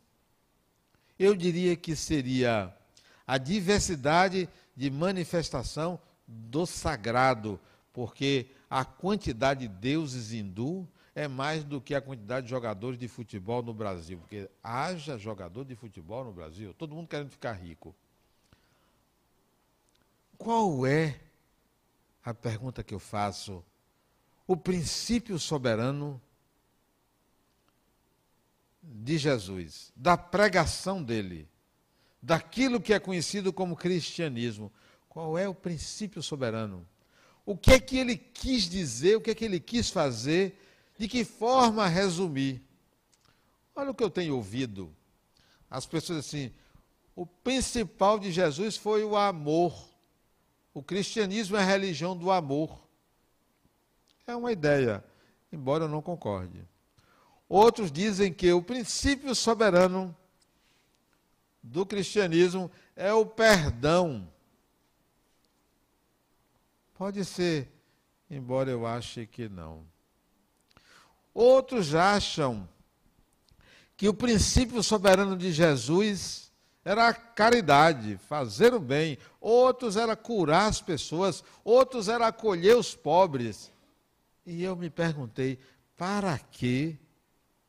Eu 1.17 1.35
diria 1.35 1.75
que 1.75 1.95
seria 1.95 2.71
a 3.25 3.37
diversidade 3.39 4.47
de 4.75 4.91
manifestação 4.91 5.99
do 6.27 6.65
sagrado, 6.65 7.59
porque 7.93 8.47
a 8.69 8.83
quantidade 8.83 9.67
de 9.67 9.73
deuses 9.73 10.31
hindu 10.31 10.87
é 11.13 11.27
mais 11.27 11.63
do 11.63 11.79
que 11.79 11.95
a 11.95 12.01
quantidade 12.01 12.45
de 12.45 12.49
jogadores 12.49 12.99
de 12.99 13.07
futebol 13.07 13.63
no 13.63 13.73
Brasil, 13.73 14.17
porque 14.19 14.49
haja 14.61 15.17
jogador 15.17 15.63
de 15.63 15.75
futebol 15.75 16.25
no 16.25 16.33
Brasil, 16.33 16.73
todo 16.73 16.93
mundo 16.93 17.07
querendo 17.07 17.29
ficar 17.29 17.53
rico. 17.53 17.95
Qual 20.37 20.85
é 20.85 21.19
a 22.23 22.33
pergunta 22.33 22.83
que 22.83 22.93
eu 22.93 22.99
faço? 22.99 23.63
O 24.45 24.57
princípio 24.57 25.39
soberano 25.39 26.21
de 28.83 29.17
Jesus, 29.17 29.91
da 29.95 30.17
pregação 30.17 31.01
dele, 31.01 31.47
daquilo 32.21 32.81
que 32.81 32.93
é 32.93 32.99
conhecido 32.99 33.53
como 33.53 33.75
cristianismo. 33.75 34.71
Qual 35.15 35.37
é 35.37 35.47
o 35.47 35.55
princípio 35.55 36.21
soberano? 36.21 36.85
O 37.45 37.55
que 37.55 37.71
é 37.71 37.79
que 37.79 37.97
ele 37.97 38.17
quis 38.17 38.63
dizer, 38.63 39.15
o 39.15 39.21
que 39.21 39.31
é 39.31 39.33
que 39.33 39.45
ele 39.45 39.61
quis 39.61 39.89
fazer, 39.89 40.61
de 40.99 41.07
que 41.07 41.23
forma 41.23 41.87
resumir? 41.87 42.61
Olha 43.73 43.91
o 43.91 43.95
que 43.95 44.03
eu 44.03 44.09
tenho 44.09 44.35
ouvido. 44.35 44.93
As 45.71 45.85
pessoas 45.85 46.19
assim, 46.19 46.51
o 47.15 47.25
principal 47.25 48.19
de 48.19 48.29
Jesus 48.29 48.75
foi 48.75 49.05
o 49.05 49.15
amor. 49.15 49.87
O 50.73 50.83
cristianismo 50.83 51.55
é 51.55 51.61
a 51.61 51.65
religião 51.65 52.17
do 52.17 52.29
amor. 52.29 52.77
É 54.27 54.35
uma 54.35 54.51
ideia, 54.51 55.01
embora 55.49 55.85
eu 55.85 55.89
não 55.89 56.01
concorde. 56.01 56.61
Outros 57.47 57.89
dizem 57.89 58.33
que 58.33 58.51
o 58.51 58.61
princípio 58.61 59.33
soberano 59.33 60.13
do 61.63 61.85
cristianismo 61.85 62.69
é 62.97 63.13
o 63.13 63.25
perdão. 63.25 64.34
Pode 67.05 67.23
ser, 67.23 67.71
embora 68.27 68.71
eu 68.71 68.83
ache 68.83 69.27
que 69.27 69.47
não. 69.47 69.85
Outros 71.35 71.93
acham 71.93 72.67
que 73.95 74.09
o 74.09 74.13
princípio 74.13 74.81
soberano 74.81 75.37
de 75.37 75.51
Jesus 75.51 76.51
era 76.83 77.09
a 77.09 77.13
caridade, 77.13 78.17
fazer 78.17 78.73
o 78.73 78.79
bem. 78.79 79.19
Outros 79.39 79.97
era 79.97 80.15
curar 80.15 80.67
as 80.67 80.81
pessoas, 80.81 81.43
outros 81.63 82.09
era 82.09 82.25
acolher 82.25 82.75
os 82.75 82.95
pobres. 82.95 83.71
E 84.43 84.63
eu 84.63 84.75
me 84.75 84.89
perguntei, 84.89 85.59
para 85.95 86.39
que 86.39 86.97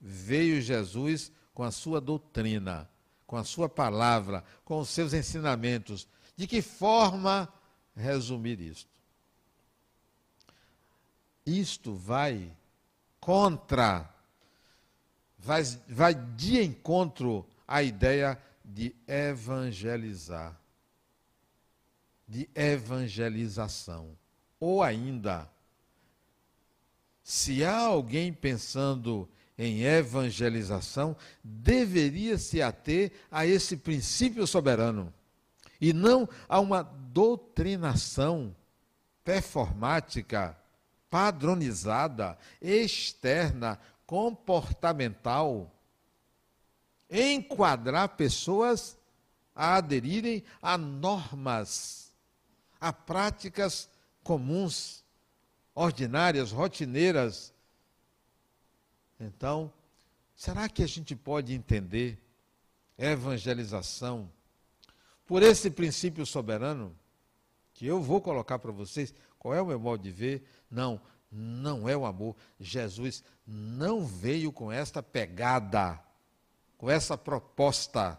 veio 0.00 0.62
Jesus 0.62 1.30
com 1.52 1.62
a 1.62 1.70
sua 1.70 2.00
doutrina, 2.00 2.88
com 3.26 3.36
a 3.36 3.44
sua 3.44 3.68
palavra, 3.68 4.42
com 4.64 4.80
os 4.80 4.88
seus 4.88 5.12
ensinamentos? 5.12 6.08
De 6.34 6.46
que 6.46 6.62
forma 6.62 7.46
resumir 7.94 8.62
isto? 8.62 8.95
Isto 11.46 11.94
vai 11.94 12.52
contra, 13.20 14.12
vai, 15.38 15.62
vai 15.88 16.14
de 16.14 16.60
encontro 16.60 17.46
à 17.66 17.82
ideia 17.82 18.36
de 18.64 18.94
evangelizar, 19.06 20.60
de 22.26 22.50
evangelização. 22.52 24.18
Ou 24.58 24.82
ainda, 24.82 25.48
se 27.22 27.64
há 27.64 27.78
alguém 27.78 28.32
pensando 28.32 29.28
em 29.56 29.82
evangelização, 29.82 31.16
deveria 31.42 32.36
se 32.38 32.60
ater 32.60 33.12
a 33.30 33.46
esse 33.46 33.76
princípio 33.76 34.46
soberano 34.46 35.12
e 35.80 35.92
não 35.92 36.28
a 36.48 36.60
uma 36.60 36.82
doutrinação 36.82 38.54
performática, 39.24 40.56
padronizada, 41.10 42.38
externa, 42.60 43.78
comportamental 44.06 45.72
enquadrar 47.10 48.10
pessoas 48.10 48.98
a 49.54 49.76
aderirem 49.76 50.44
a 50.60 50.76
normas, 50.76 52.12
a 52.80 52.92
práticas 52.92 53.88
comuns, 54.22 55.04
ordinárias, 55.74 56.52
rotineiras. 56.52 57.54
Então, 59.18 59.72
será 60.34 60.68
que 60.68 60.82
a 60.82 60.86
gente 60.86 61.16
pode 61.16 61.54
entender 61.54 62.18
evangelização 62.98 64.30
por 65.26 65.42
esse 65.42 65.70
princípio 65.70 66.26
soberano? 66.26 66.94
Que 67.72 67.86
eu 67.86 68.00
vou 68.02 68.20
colocar 68.20 68.58
para 68.58 68.72
vocês 68.72 69.14
qual 69.38 69.54
é 69.54 69.60
o 69.60 69.66
meu 69.66 69.78
modo 69.78 70.02
de 70.02 70.10
ver? 70.10 70.46
Não, 70.70 71.00
não 71.30 71.88
é 71.88 71.96
o 71.96 72.06
amor. 72.06 72.36
Jesus 72.58 73.22
não 73.46 74.04
veio 74.04 74.52
com 74.52 74.70
esta 74.70 75.02
pegada 75.02 76.04
com 76.78 76.90
essa 76.90 77.16
proposta. 77.16 78.18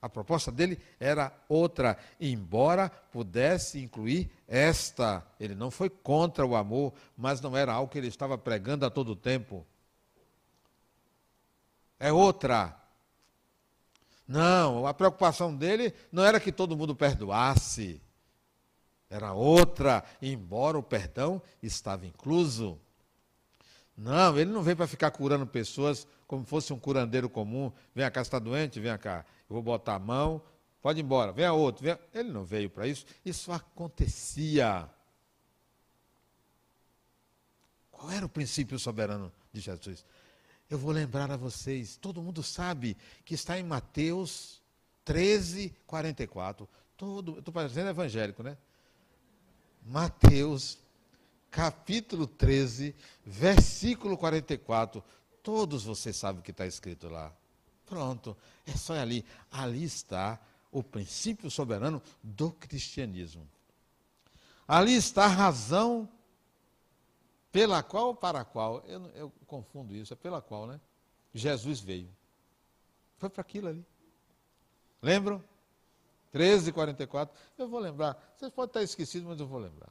A 0.00 0.08
proposta 0.08 0.52
dele 0.52 0.78
era 1.00 1.32
outra, 1.48 1.96
embora 2.20 2.90
pudesse 3.10 3.82
incluir 3.82 4.30
esta. 4.46 5.26
Ele 5.40 5.54
não 5.54 5.70
foi 5.70 5.88
contra 5.88 6.44
o 6.44 6.54
amor, 6.54 6.92
mas 7.16 7.40
não 7.40 7.56
era 7.56 7.72
algo 7.72 7.90
que 7.90 7.96
ele 7.96 8.08
estava 8.08 8.36
pregando 8.36 8.84
a 8.84 8.90
todo 8.90 9.16
tempo. 9.16 9.66
É 11.98 12.12
outra. 12.12 12.78
Não, 14.28 14.86
a 14.86 14.92
preocupação 14.92 15.54
dele 15.54 15.94
não 16.12 16.22
era 16.22 16.38
que 16.38 16.52
todo 16.52 16.76
mundo 16.76 16.94
perdoasse. 16.94 18.00
Era 19.08 19.32
outra, 19.32 20.04
embora 20.20 20.78
o 20.78 20.82
perdão 20.82 21.40
estava 21.62 22.06
incluso. 22.06 22.78
Não, 23.96 24.36
ele 24.38 24.50
não 24.50 24.62
veio 24.62 24.76
para 24.76 24.86
ficar 24.86 25.10
curando 25.12 25.46
pessoas 25.46 26.06
como 26.26 26.44
fosse 26.44 26.72
um 26.72 26.78
curandeiro 26.78 27.28
comum. 27.28 27.72
Vem 27.94 28.10
cá, 28.10 28.22
está 28.22 28.38
doente? 28.38 28.80
Vem 28.80 28.96
cá. 28.98 29.24
Eu 29.48 29.54
vou 29.54 29.62
botar 29.62 29.94
a 29.94 29.98
mão, 29.98 30.42
pode 30.82 31.00
ir 31.00 31.04
embora. 31.04 31.32
Vem 31.32 31.44
a 31.44 31.52
outro. 31.52 31.84
Vem. 31.84 31.96
Ele 32.12 32.30
não 32.30 32.44
veio 32.44 32.68
para 32.68 32.88
isso. 32.88 33.06
Isso 33.24 33.52
acontecia. 33.52 34.88
Qual 37.90 38.10
era 38.10 38.26
o 38.26 38.28
princípio 38.28 38.78
soberano 38.78 39.32
de 39.52 39.60
Jesus? 39.60 40.04
Eu 40.68 40.78
vou 40.78 40.90
lembrar 40.90 41.30
a 41.30 41.36
vocês, 41.36 41.96
todo 41.96 42.22
mundo 42.22 42.42
sabe 42.42 42.96
que 43.24 43.34
está 43.34 43.58
em 43.58 43.62
Mateus 43.62 44.60
13, 45.04 45.72
44. 45.86 46.68
Todo, 46.96 47.38
estou 47.38 47.52
parecendo 47.52 47.90
evangélico, 47.90 48.42
né? 48.42 48.56
Mateus 49.84 50.78
capítulo 51.50 52.26
13, 52.26 52.94
versículo 53.24 54.16
44. 54.16 55.04
Todos 55.42 55.84
vocês 55.84 56.16
sabem 56.16 56.40
o 56.40 56.42
que 56.42 56.50
está 56.50 56.66
escrito 56.66 57.08
lá. 57.08 57.32
Pronto, 57.86 58.36
é 58.66 58.72
só 58.72 58.94
ali. 58.94 59.24
Ali 59.50 59.84
está 59.84 60.40
o 60.72 60.82
princípio 60.82 61.50
soberano 61.50 62.02
do 62.22 62.50
cristianismo. 62.50 63.46
Ali 64.66 64.94
está 64.94 65.26
a 65.26 65.28
razão 65.28 66.08
pela 67.52 67.82
qual 67.82 68.08
ou 68.08 68.14
para 68.14 68.40
a 68.40 68.44
qual, 68.44 68.82
eu, 68.86 69.06
eu 69.10 69.32
confundo 69.46 69.94
isso, 69.94 70.12
é 70.12 70.16
pela 70.16 70.42
qual, 70.42 70.66
né? 70.66 70.80
Jesus 71.32 71.78
veio. 71.78 72.08
Foi 73.18 73.28
para 73.28 73.42
aquilo 73.42 73.68
ali. 73.68 73.86
Lembram? 75.00 75.44
13, 76.34 76.72
44. 76.72 77.32
Eu 77.56 77.68
vou 77.68 77.78
lembrar. 77.78 78.20
Vocês 78.36 78.50
podem 78.52 78.70
estar 78.70 78.82
esquecidos, 78.82 79.28
mas 79.28 79.38
eu 79.38 79.46
vou 79.46 79.60
lembrar. 79.60 79.88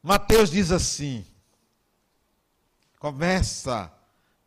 Mateus 0.00 0.52
diz 0.52 0.70
assim, 0.70 1.26
começa 3.00 3.92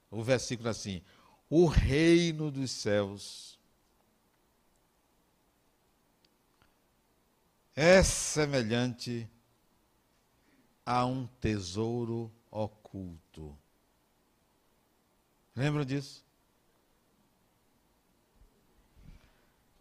o 0.10 0.24
versículo 0.24 0.70
assim: 0.70 1.04
o 1.50 1.66
reino 1.66 2.50
dos 2.50 2.72
céus 2.72 3.60
é 7.76 8.02
semelhante 8.02 9.30
a 10.86 11.06
um 11.06 11.28
tesouro 11.42 12.32
oculto. 12.50 13.54
Lembram 15.54 15.84
disso? 15.84 16.29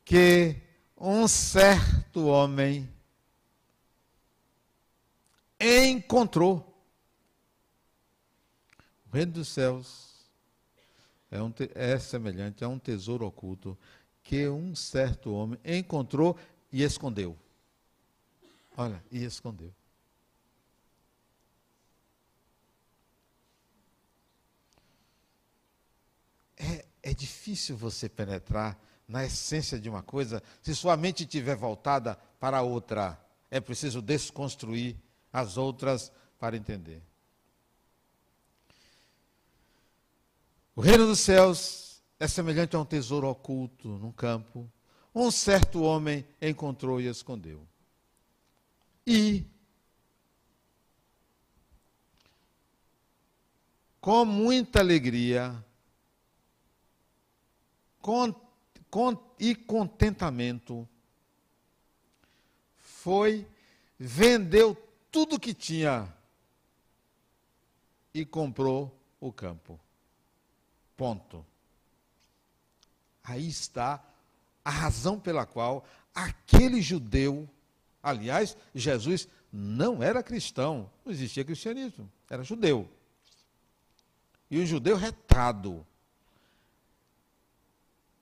Que 0.08 0.56
um 0.96 1.28
certo 1.28 2.28
homem 2.28 2.88
encontrou. 5.60 6.64
O 9.04 9.14
reino 9.14 9.32
dos 9.32 9.48
céus 9.48 10.26
é, 11.30 11.42
um, 11.42 11.52
é 11.74 11.98
semelhante 11.98 12.64
a 12.64 12.68
um 12.68 12.78
tesouro 12.78 13.26
oculto 13.26 13.76
que 14.22 14.48
um 14.48 14.74
certo 14.74 15.30
homem 15.30 15.60
encontrou 15.62 16.38
e 16.72 16.82
escondeu. 16.82 17.36
Olha, 18.78 19.04
e 19.12 19.22
escondeu. 19.22 19.74
É, 26.56 26.86
é 27.02 27.12
difícil 27.12 27.76
você 27.76 28.08
penetrar 28.08 28.87
na 29.08 29.24
essência 29.24 29.80
de 29.80 29.88
uma 29.88 30.02
coisa 30.02 30.42
se 30.62 30.74
sua 30.74 30.96
mente 30.96 31.24
estiver 31.24 31.56
voltada 31.56 32.16
para 32.38 32.62
outra. 32.62 33.18
É 33.50 33.58
preciso 33.58 34.02
desconstruir 34.02 34.94
as 35.32 35.56
outras 35.56 36.12
para 36.38 36.56
entender. 36.56 37.02
O 40.76 40.80
reino 40.80 41.06
dos 41.06 41.20
céus 41.20 42.02
é 42.20 42.28
semelhante 42.28 42.76
a 42.76 42.78
um 42.78 42.84
tesouro 42.84 43.28
oculto 43.28 43.88
num 43.88 44.12
campo, 44.12 44.70
um 45.14 45.30
certo 45.30 45.82
homem 45.82 46.24
encontrou 46.40 47.00
e 47.00 47.06
escondeu. 47.06 47.66
E, 49.06 49.44
com 54.00 54.24
muita 54.24 54.80
alegria 54.80 55.64
com, 58.00 58.32
e 59.38 59.54
contentamento, 59.54 60.88
foi, 62.76 63.46
vendeu 63.98 64.76
tudo 65.10 65.38
que 65.38 65.54
tinha 65.54 66.12
e 68.12 68.24
comprou 68.24 68.94
o 69.20 69.32
campo. 69.32 69.78
Ponto. 70.96 71.44
Aí 73.22 73.46
está 73.46 74.02
a 74.64 74.70
razão 74.70 75.20
pela 75.20 75.46
qual 75.46 75.86
aquele 76.14 76.82
judeu, 76.82 77.48
aliás, 78.02 78.56
Jesus 78.74 79.28
não 79.52 80.02
era 80.02 80.22
cristão, 80.22 80.90
não 81.04 81.12
existia 81.12 81.44
cristianismo, 81.44 82.10
era 82.28 82.42
judeu. 82.42 82.88
E 84.50 84.58
o 84.58 84.66
judeu 84.66 84.96
retado. 84.96 85.86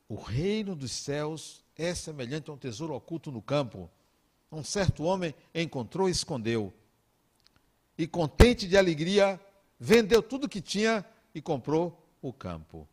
O 0.09 0.15
reino 0.15 0.77
dos 0.77 0.93
céus 0.93 1.65
é 1.77 1.95
semelhante 1.95 2.51
a 2.51 2.53
um 2.53 2.59
tesouro 2.59 2.95
oculto 2.95 3.31
no 3.33 3.43
campo. 3.43 3.91
Um 4.51 4.63
certo 4.63 5.03
homem 5.03 5.35
encontrou 5.55 6.09
e 6.09 6.13
escondeu. 6.13 6.73
E 7.99 8.07
contente 8.07 8.69
de 8.69 8.77
alegria, 8.77 9.41
vendeu 9.79 10.23
tudo 10.23 10.49
que 10.49 10.61
tinha 10.61 11.05
e 11.35 11.43
comprou 11.43 12.09
o 12.23 12.33
campo. 12.33 12.89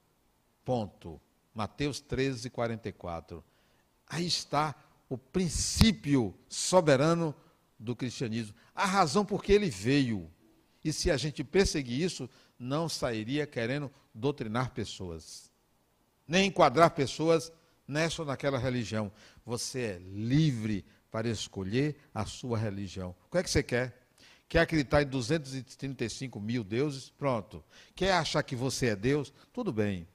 Ponto. 0.65 1.21
Mateus 1.53 1.99
13, 1.99 2.49
44. 2.49 3.43
Aí 4.07 4.25
está 4.25 4.75
o 5.07 5.17
princípio 5.17 6.33
soberano 6.49 7.35
do 7.77 7.95
cristianismo. 7.95 8.55
A 8.73 8.85
razão 8.85 9.23
por 9.23 9.43
que 9.43 9.53
ele 9.53 9.69
veio. 9.69 10.29
E 10.83 10.91
se 10.91 11.11
a 11.11 11.17
gente 11.17 11.43
perseguir 11.43 12.01
isso, 12.01 12.29
não 12.57 12.89
sairia 12.89 13.45
querendo 13.45 13.91
doutrinar 14.13 14.71
pessoas, 14.71 15.51
nem 16.33 16.47
enquadrar 16.47 16.89
pessoas 16.89 17.51
nessa 17.87 18.23
ou 18.23 18.27
naquela 18.27 18.57
religião. 18.57 19.11
Você 19.45 19.79
é 19.81 19.99
livre 19.99 20.83
para 21.11 21.29
escolher 21.29 21.95
a 22.11 22.25
sua 22.25 22.57
religião. 22.57 23.15
O 23.27 23.31
que 23.31 23.37
é 23.37 23.43
que 23.43 23.49
você 23.51 23.61
quer? 23.61 23.95
Quer 24.49 24.61
acreditar 24.61 25.03
em 25.03 25.05
235 25.05 26.39
mil 26.39 26.63
deuses? 26.63 27.11
Pronto. 27.11 27.63
Quer 27.93 28.13
achar 28.13 28.41
que 28.41 28.55
você 28.55 28.87
é 28.87 28.95
Deus? 28.95 29.31
Tudo 29.53 29.71
bem. 29.71 30.07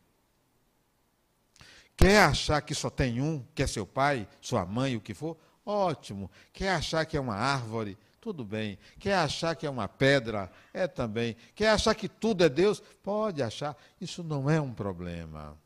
Quer 1.96 2.24
achar 2.24 2.62
que 2.62 2.74
só 2.74 2.90
tem 2.90 3.20
um, 3.22 3.44
que 3.54 3.62
é 3.62 3.66
seu 3.68 3.86
pai, 3.86 4.26
sua 4.40 4.66
mãe, 4.66 4.96
o 4.96 5.00
que 5.00 5.14
for? 5.14 5.36
Ótimo. 5.64 6.28
Quer 6.52 6.70
achar 6.70 7.06
que 7.06 7.16
é 7.16 7.20
uma 7.20 7.36
árvore? 7.36 7.96
Tudo 8.20 8.44
bem. 8.44 8.76
Quer 8.98 9.14
achar 9.14 9.54
que 9.54 9.64
é 9.64 9.70
uma 9.70 9.86
pedra? 9.86 10.50
É 10.74 10.88
também. 10.88 11.36
Quer 11.54 11.68
achar 11.68 11.94
que 11.94 12.08
tudo 12.08 12.42
é 12.42 12.48
Deus? 12.48 12.82
Pode 13.04 13.40
achar. 13.40 13.76
Isso 14.00 14.24
não 14.24 14.50
é 14.50 14.60
um 14.60 14.74
problema. 14.74 15.56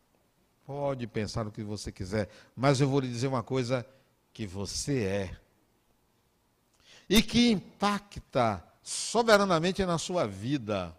Pode 0.73 1.07
pensar 1.07 1.47
o 1.47 1.53
que 1.53 1.63
você 1.63 1.93
quiser. 1.93 2.31
Mas 2.57 2.81
eu 2.81 2.89
vou 2.89 2.99
lhe 2.99 3.07
dizer 3.07 3.27
uma 3.27 3.43
coisa 3.43 3.87
que 4.33 4.47
você 4.47 5.03
é 5.03 5.37
e 7.11 7.21
que 7.21 7.51
impacta 7.51 8.65
soberanamente 8.83 9.85
na 9.85 9.99
sua 9.99 10.27
vida. 10.27 10.97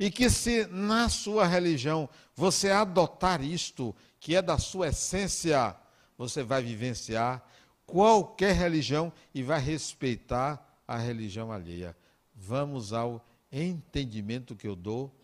E 0.00 0.10
que 0.10 0.30
se 0.30 0.66
na 0.68 1.10
sua 1.10 1.44
religião 1.44 2.08
você 2.34 2.70
adotar 2.70 3.44
isto, 3.44 3.94
que 4.18 4.34
é 4.34 4.40
da 4.40 4.56
sua 4.56 4.88
essência, 4.88 5.76
você 6.16 6.42
vai 6.42 6.62
vivenciar 6.62 7.46
qualquer 7.84 8.54
religião 8.54 9.12
e 9.34 9.42
vai 9.42 9.60
respeitar 9.60 10.80
a 10.88 10.96
religião 10.96 11.52
alheia. 11.52 11.94
Vamos 12.34 12.94
ao 12.94 13.22
entendimento 13.52 14.56
que 14.56 14.66
eu 14.66 14.74
dou 14.74 15.14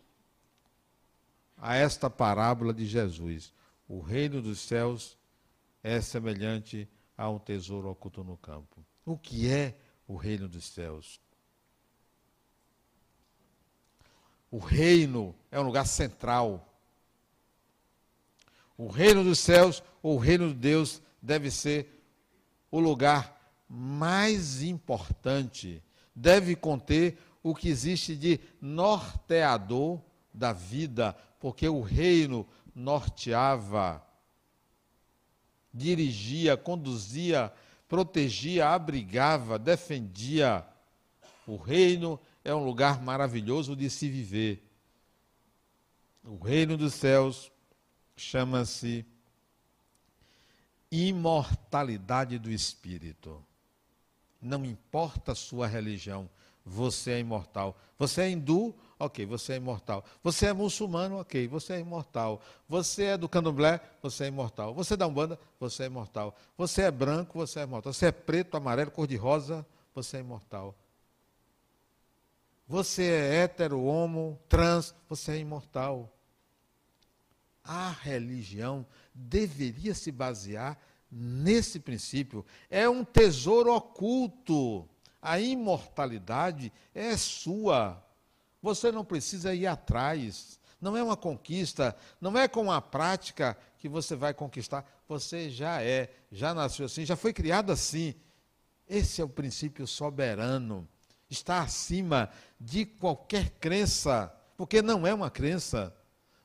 a 1.65 1.77
esta 1.77 2.11
parábola 2.11 2.75
de 2.75 2.85
Jesus. 2.85 3.51
O 3.89 3.99
reino 3.99 4.43
dos 4.43 4.61
céus 4.61 5.17
é 5.83 5.99
semelhante 5.99 6.87
a 7.17 7.31
um 7.31 7.39
tesouro 7.39 7.89
oculto 7.89 8.23
no 8.23 8.37
campo. 8.37 8.85
O 9.03 9.17
que 9.17 9.51
é 9.51 9.75
o 10.07 10.15
reino 10.15 10.47
dos 10.47 10.67
céus? 10.67 11.19
O 14.51 14.59
reino 14.59 15.35
é 15.51 15.59
um 15.59 15.63
lugar 15.63 15.87
central. 15.87 16.71
O 18.77 18.87
reino 18.87 19.25
dos 19.25 19.39
céus, 19.39 19.83
ou 20.03 20.17
o 20.17 20.21
reino 20.21 20.49
de 20.49 20.55
Deus, 20.57 21.01
deve 21.23 21.51
ser 21.51 22.05
o 22.71 22.79
lugar 22.79 23.41
mais 23.67 24.63
importante. 24.63 25.83
Deve 26.15 26.55
conter 26.57 27.19
o 27.43 27.55
que 27.55 27.71
existe 27.71 28.15
de 28.15 28.39
norteador 28.61 30.03
da 30.35 30.53
vida, 30.53 31.17
porque 31.41 31.69
o 31.69 31.81
reino 31.81 32.47
norteava, 32.75 34.05
dirigia, 35.73 36.57
conduzia 36.57 37.53
protegia, 37.95 38.71
abrigava, 38.71 39.57
defendia. 39.57 40.67
O 41.47 41.57
reino 41.57 42.19
é 42.45 42.55
um 42.55 42.65
lugar 42.65 43.01
maravilhoso 43.01 43.77
de 43.77 43.89
se 43.89 44.09
viver. 44.09 44.69
O 46.25 46.37
reino 46.43 46.77
dos 46.77 46.95
céus 46.95 47.53
chama-se 48.17 49.07
imortalidade 50.91 52.37
do 52.37 52.51
espírito. 52.51 53.45
Não 54.41 54.65
importa 54.65 55.31
a 55.31 55.37
sua 55.37 55.69
religião, 55.69 56.29
você 56.65 57.13
é 57.13 57.21
imortal. 57.21 57.79
Você 57.97 58.23
é 58.23 58.31
hindu, 58.31 58.75
ok, 58.99 59.27
você 59.27 59.55
é 59.55 59.57
imortal. 59.57 60.05
Você 60.23 60.47
é 60.47 60.53
muçulmano, 60.53 61.19
ok, 61.19 61.47
você 61.49 61.75
é 61.75 61.81
imortal. 61.81 62.41
Você 62.69 63.05
é 63.05 63.17
do 63.17 63.29
candomblé, 63.29 63.81
você 64.03 64.25
é 64.25 64.27
imortal. 64.29 64.75
Você 64.75 64.95
é 64.95 64.97
da 64.97 65.07
Umbanda, 65.07 65.39
você 65.59 65.85
é 65.85 65.87
imortal. 65.87 66.37
Você 66.57 66.83
é 66.83 66.91
branco, 66.91 67.39
você 67.39 67.61
é 67.61 67.63
imortal. 67.63 67.93
Você 67.93 68.07
é 68.07 68.13
preto, 68.13 68.57
amarelo, 68.57 68.91
cor-de-rosa, 68.91 69.67
você 69.95 70.19
é 70.19 70.21
imortal. 70.21 70.75
Você 72.67 73.05
é 73.05 73.43
hétero, 73.43 73.83
homo, 73.83 74.39
trans, 74.49 74.95
você 75.09 75.33
é 75.33 75.39
imortal. 75.39 76.11
A 77.63 77.91
religião 77.91 78.87
deveria 79.15 79.95
se 79.95 80.11
basear 80.11 80.79
nesse 81.11 81.79
princípio. 81.79 82.45
É 82.71 82.89
um 82.89 83.05
tesouro 83.05 83.75
oculto. 83.75 84.89
A 85.21 85.39
imortalidade 85.39 86.73
é 86.95 87.17
sua. 87.17 88.03
Você 88.65 88.91
não 88.91 89.05
precisa 89.05 89.55
ir 89.55 89.67
atrás. 89.67 90.59
Não 90.81 90.97
é 90.97 91.03
uma 91.03 91.19
conquista, 91.19 91.95
não 92.19 92.39
é 92.39 92.49
com 92.49 92.73
a 92.73 92.81
prática 92.81 93.59
que 93.77 93.91
você 93.91 94.17
vai 94.17 94.33
conquistar. 94.33 94.91
Você 95.07 95.51
já 95.51 95.83
é, 95.83 96.11
já 96.33 96.55
nasceu 96.55 96.87
assim, 96.87 97.05
já 97.05 97.15
foi 97.15 97.35
criado 97.35 97.71
assim. 97.71 98.15
Esse 98.89 99.21
é 99.21 99.25
o 99.25 99.29
princípio 99.29 99.87
soberano. 99.87 100.89
Está 101.29 101.61
acima 101.61 102.31
de 102.59 102.87
qualquer 102.87 103.51
crença, 103.51 104.35
porque 104.57 104.81
não 104.81 105.07
é 105.07 105.13
uma 105.13 105.31
crença. 105.31 105.95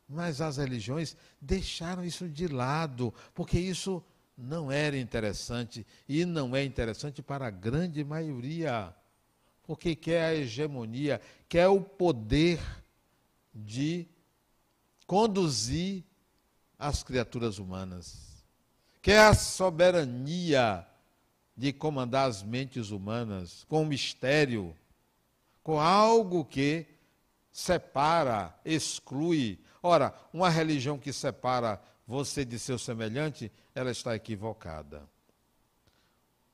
Mas 0.05 0.41
as 0.41 0.57
religiões 0.57 1.15
deixaram 1.39 2.03
isso 2.03 2.27
de 2.27 2.49
lado, 2.49 3.13
porque 3.33 3.57
isso 3.57 4.03
não 4.37 4.69
era 4.69 4.97
interessante 4.97 5.87
e 6.07 6.25
não 6.25 6.53
é 6.53 6.65
interessante 6.65 7.21
para 7.21 7.47
a 7.47 7.51
grande 7.51 8.03
maioria 8.03 8.93
porque 9.69 9.95
quer 9.95 10.23
a 10.23 10.33
hegemonia, 10.33 11.21
quer 11.49 11.67
o 11.67 11.81
poder 11.81 12.61
de 13.53 14.07
conduzir 15.07 16.03
as 16.77 17.01
criaturas 17.01 17.57
humanas, 17.57 18.45
quer 19.01 19.19
a 19.21 19.33
soberania 19.33 20.87
de 21.57 21.73
comandar 21.73 22.29
as 22.29 22.43
mentes 22.43 22.91
humanas 22.91 23.65
com 23.67 23.83
mistério, 23.83 24.73
com 25.63 25.79
algo 25.79 26.45
que 26.45 26.85
separa, 27.51 28.57
exclui. 28.63 29.59
Ora, 29.81 30.13
uma 30.31 30.49
religião 30.49 30.97
que 30.97 31.11
separa 31.11 31.81
você 32.07 32.45
de 32.45 32.57
seu 32.57 32.77
semelhante, 32.77 33.51
ela 33.73 33.91
está 33.91 34.15
equivocada. 34.15 35.03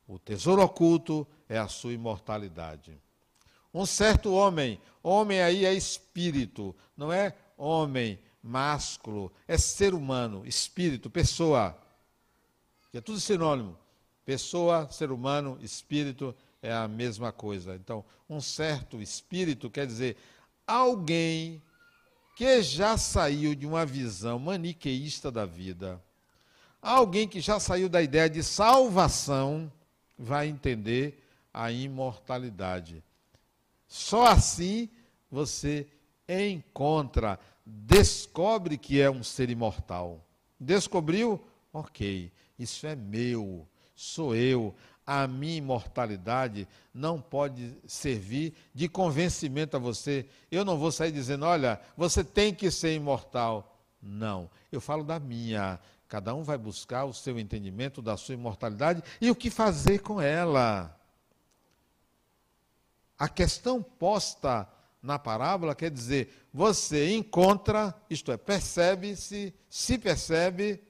O 0.08 0.18
tesouro 0.18 0.62
oculto 0.64 1.28
é 1.48 1.58
a 1.58 1.68
sua 1.68 1.93
imortalidade. 1.93 2.98
Um 3.76 3.86
certo 3.86 4.34
homem, 4.34 4.80
homem 5.03 5.41
aí 5.41 5.65
é 5.65 5.73
espírito, 5.73 6.76
não 6.95 7.11
é 7.11 7.36
homem 7.57 8.17
másculo, 8.41 9.32
é 9.47 9.57
ser 9.57 9.93
humano, 9.93 10.43
espírito, 10.45 11.09
pessoa. 11.09 11.78
É 12.93 13.01
tudo 13.01 13.19
sinônimo. 13.19 13.78
Pessoa, 14.26 14.88
ser 14.89 15.11
humano, 15.11 15.59
espírito 15.61 16.34
é 16.61 16.73
a 16.73 16.88
mesma 16.88 17.32
coisa. 17.32 17.76
Então, 17.76 18.03
um 18.30 18.39
certo 18.39 19.01
espírito 19.01 19.69
quer 19.69 19.86
dizer 19.86 20.17
alguém 20.65 21.61
que 22.36 22.63
já 22.63 22.97
saiu 22.97 23.53
de 23.53 23.67
uma 23.67 23.86
visão 23.86 24.39
maniqueísta 24.39 25.30
da 25.30 25.45
vida, 25.45 26.01
Alguém 26.86 27.28
que 27.28 27.41
já 27.41 27.59
saiu 27.59 27.89
da 27.89 27.99
ideia 27.99 28.30
de 28.30 28.43
salvação 28.43 29.71
vai 30.15 30.47
entender 30.47 31.28
a 31.51 31.71
imortalidade. 31.71 33.03
Só 33.96 34.26
assim 34.26 34.89
você 35.32 35.88
encontra, 36.28 37.39
descobre 37.66 38.78
que 38.78 39.00
é 39.00 39.10
um 39.10 39.24
ser 39.24 39.50
imortal. 39.50 40.22
Descobriu? 40.60 41.41
Ok, 41.72 42.30
isso 42.60 42.86
é 42.86 42.93
meu, 42.93 43.66
sou 43.96 44.36
eu. 44.36 44.76
A 45.08 45.26
minha 45.28 45.56
imortalidade 45.56 46.68
não 46.93 47.22
pode 47.22 47.74
servir 47.88 48.54
de 48.74 48.89
convencimento 48.89 49.78
a 49.78 49.80
você. 49.80 50.28
Eu 50.52 50.66
não 50.66 50.78
vou 50.78 50.91
sair 50.91 51.14
dizendo, 51.14 51.46
olha, 51.46 51.80
você 51.96 52.22
tem 52.22 52.54
que 52.54 52.70
ser 52.70 52.93
imortal. 52.96 53.80
Não, 54.02 54.50
eu 54.74 54.82
falo 54.82 55.06
da 55.06 55.22
minha. 55.22 55.80
Cada 56.10 56.36
um 56.36 56.43
vai 56.43 56.58
buscar 56.58 57.06
o 57.06 57.14
seu 57.14 57.39
entendimento 57.39 58.02
da 58.02 58.18
sua 58.18 58.36
imortalidade 58.36 59.02
e 59.22 59.32
o 59.32 59.36
que 59.36 59.50
fazer 59.50 60.00
com 60.00 60.20
ela. 60.20 60.93
A 63.18 63.30
questão 63.30 63.82
posta 63.82 64.68
na 65.01 65.18
parábola 65.18 65.76
quer 65.76 65.91
dizer: 65.91 66.47
você 66.53 67.16
encontra, 67.16 67.93
isto 68.09 68.32
é, 68.32 68.38
percebe-se, 68.38 69.53
se 69.70 69.97
percebe, 69.97 70.82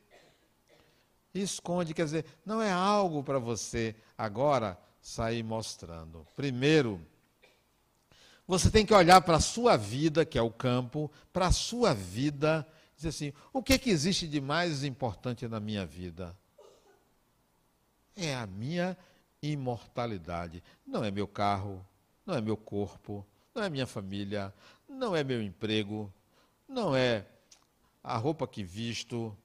esconde, 1.34 1.93
quer 1.93 2.05
dizer, 2.05 2.26
não 2.45 2.61
é 2.61 2.71
algo 2.71 3.23
para 3.23 3.39
você 3.39 3.95
agora 4.17 4.78
sair 5.01 5.43
mostrando. 5.43 6.26
Primeiro, 6.36 6.99
você 8.47 8.69
tem 8.71 8.86
que 8.86 8.93
olhar 8.93 9.21
para 9.21 9.38
a 9.38 9.41
sua 9.41 9.76
vida, 9.76 10.26
que 10.26 10.38
é 10.38 10.41
o 10.41 10.51
campo, 10.51 11.11
para 11.32 11.47
a 11.47 11.51
sua 11.51 11.93
vida 11.93 12.65
Diz 12.95 13.05
assim: 13.05 13.34
o 13.51 13.61
que, 13.61 13.73
é 13.73 13.78
que 13.78 13.89
existe 13.89 14.28
de 14.28 14.39
mais 14.39 14.84
importante 14.84 15.47
na 15.47 15.59
minha 15.59 15.86
vida? 15.86 16.36
É 18.15 18.34
a 18.34 18.47
minha 18.47 18.97
imortalidade. 19.41 20.63
Não 20.88 21.03
é 21.03 21.11
meu 21.11 21.28
carro, 21.28 21.86
não 22.26 22.36
é 22.36 22.41
meu 22.41 22.57
corpo, 22.57 23.26
não 23.53 23.63
é 23.63 23.69
minha 23.69 23.86
família, 23.86 24.53
não 24.88 25.15
é 25.15 25.23
meu 25.23 25.41
emprego, 25.41 26.11
não 26.67 26.95
é 26.95 27.26
a 28.03 28.17
roupa 28.17 28.47
que 28.47 28.63
visto, 28.63 29.36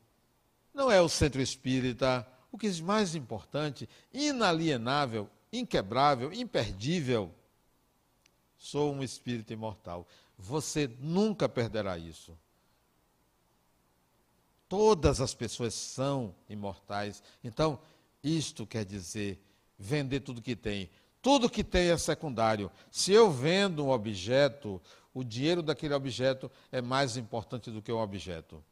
não 0.72 0.90
é 0.90 1.00
o 1.00 1.08
centro 1.08 1.40
espírita. 1.40 2.26
O 2.52 2.58
que 2.58 2.66
é 2.66 2.82
mais 2.82 3.14
importante, 3.14 3.88
inalienável, 4.12 5.28
inquebrável, 5.52 6.32
imperdível, 6.32 7.32
sou 8.56 8.92
um 8.92 9.02
espírito 9.02 9.52
imortal. 9.52 10.06
Você 10.36 10.90
nunca 10.98 11.48
perderá 11.48 11.96
isso. 11.98 12.36
Todas 14.68 15.20
as 15.20 15.34
pessoas 15.34 15.74
são 15.74 16.34
imortais. 16.48 17.22
Então, 17.42 17.80
isto 18.22 18.66
quer 18.66 18.84
dizer 18.84 19.42
vender 19.78 20.20
tudo 20.20 20.42
que 20.42 20.54
tem. 20.54 20.90
Tudo 21.22 21.50
que 21.50 21.62
tem 21.62 21.90
é 21.90 21.98
secundário. 21.98 22.70
Se 22.90 23.12
eu 23.12 23.30
vendo 23.30 23.84
um 23.84 23.90
objeto, 23.90 24.80
o 25.12 25.22
dinheiro 25.22 25.62
daquele 25.62 25.94
objeto 25.94 26.50
é 26.72 26.80
mais 26.80 27.16
importante 27.16 27.70
do 27.70 27.82
que 27.82 27.92
o 27.92 27.98
objeto. 27.98 28.62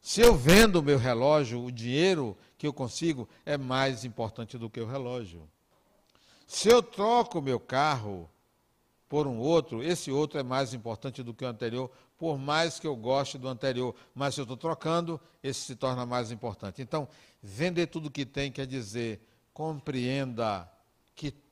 Se 0.00 0.20
eu 0.20 0.34
vendo 0.34 0.76
o 0.76 0.82
meu 0.82 0.96
relógio, 0.96 1.62
o 1.62 1.70
dinheiro 1.70 2.36
que 2.56 2.66
eu 2.66 2.72
consigo 2.72 3.28
é 3.44 3.58
mais 3.58 4.04
importante 4.04 4.56
do 4.56 4.70
que 4.70 4.80
o 4.80 4.86
relógio. 4.86 5.48
Se 6.46 6.68
eu 6.68 6.82
troco 6.82 7.38
o 7.38 7.42
meu 7.42 7.60
carro 7.60 8.28
por 9.08 9.26
um 9.26 9.38
outro, 9.38 9.82
esse 9.82 10.10
outro 10.10 10.38
é 10.38 10.42
mais 10.42 10.72
importante 10.72 11.22
do 11.22 11.34
que 11.34 11.44
o 11.44 11.48
anterior, 11.48 11.90
por 12.16 12.38
mais 12.38 12.78
que 12.78 12.86
eu 12.86 12.96
goste 12.96 13.38
do 13.38 13.48
anterior, 13.48 13.94
mas 14.14 14.34
se 14.34 14.40
eu 14.40 14.44
estou 14.44 14.56
trocando, 14.56 15.20
esse 15.42 15.60
se 15.60 15.76
torna 15.76 16.06
mais 16.06 16.30
importante. 16.30 16.80
Então, 16.80 17.08
vender 17.42 17.88
tudo 17.88 18.10
que 18.10 18.24
tem 18.24 18.52
quer 18.52 18.66
dizer, 18.66 19.20
compreenda 19.52 20.70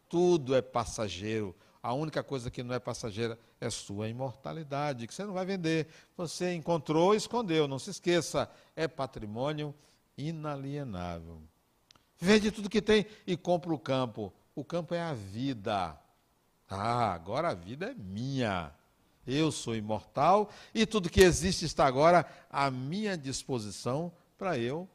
tudo 0.09 0.55
é 0.55 0.63
passageiro. 0.63 1.55
A 1.83 1.93
única 1.93 2.23
coisa 2.23 2.51
que 2.51 2.63
não 2.63 2.75
é 2.75 2.79
passageira 2.79 3.39
é 3.61 3.71
sua 3.71 4.09
imortalidade, 4.09 5.07
que 5.07 5.15
você 5.15 5.25
não 5.25 5.33
vai 5.33 5.47
vender. 5.47 5.87
Você 6.17 6.55
encontrou, 6.55 7.15
escondeu, 7.15 7.69
não 7.69 7.79
se 7.79 7.91
esqueça, 7.91 8.51
é 8.75 8.89
patrimônio 8.89 9.75
inalienável. 10.17 11.41
Vende 12.19 12.51
tudo 12.51 12.69
que 12.69 12.83
tem 12.83 13.07
e 13.27 13.37
compra 13.37 13.73
o 13.73 13.79
campo. 13.79 14.33
O 14.55 14.65
campo 14.65 14.95
é 14.95 15.01
a 15.01 15.15
vida. 15.15 15.97
Ah, 16.69 17.13
agora 17.13 17.51
a 17.51 17.55
vida 17.55 17.91
é 17.91 17.95
minha. 17.95 18.73
Eu 19.27 19.53
sou 19.53 19.77
imortal 19.77 20.51
e 20.75 20.85
tudo 20.85 21.11
que 21.11 21.21
existe 21.21 21.65
está 21.65 21.87
agora 21.87 22.27
à 22.51 22.71
minha 22.71 23.17
disposição 23.17 24.13
para 24.37 24.59
eu 24.59 24.89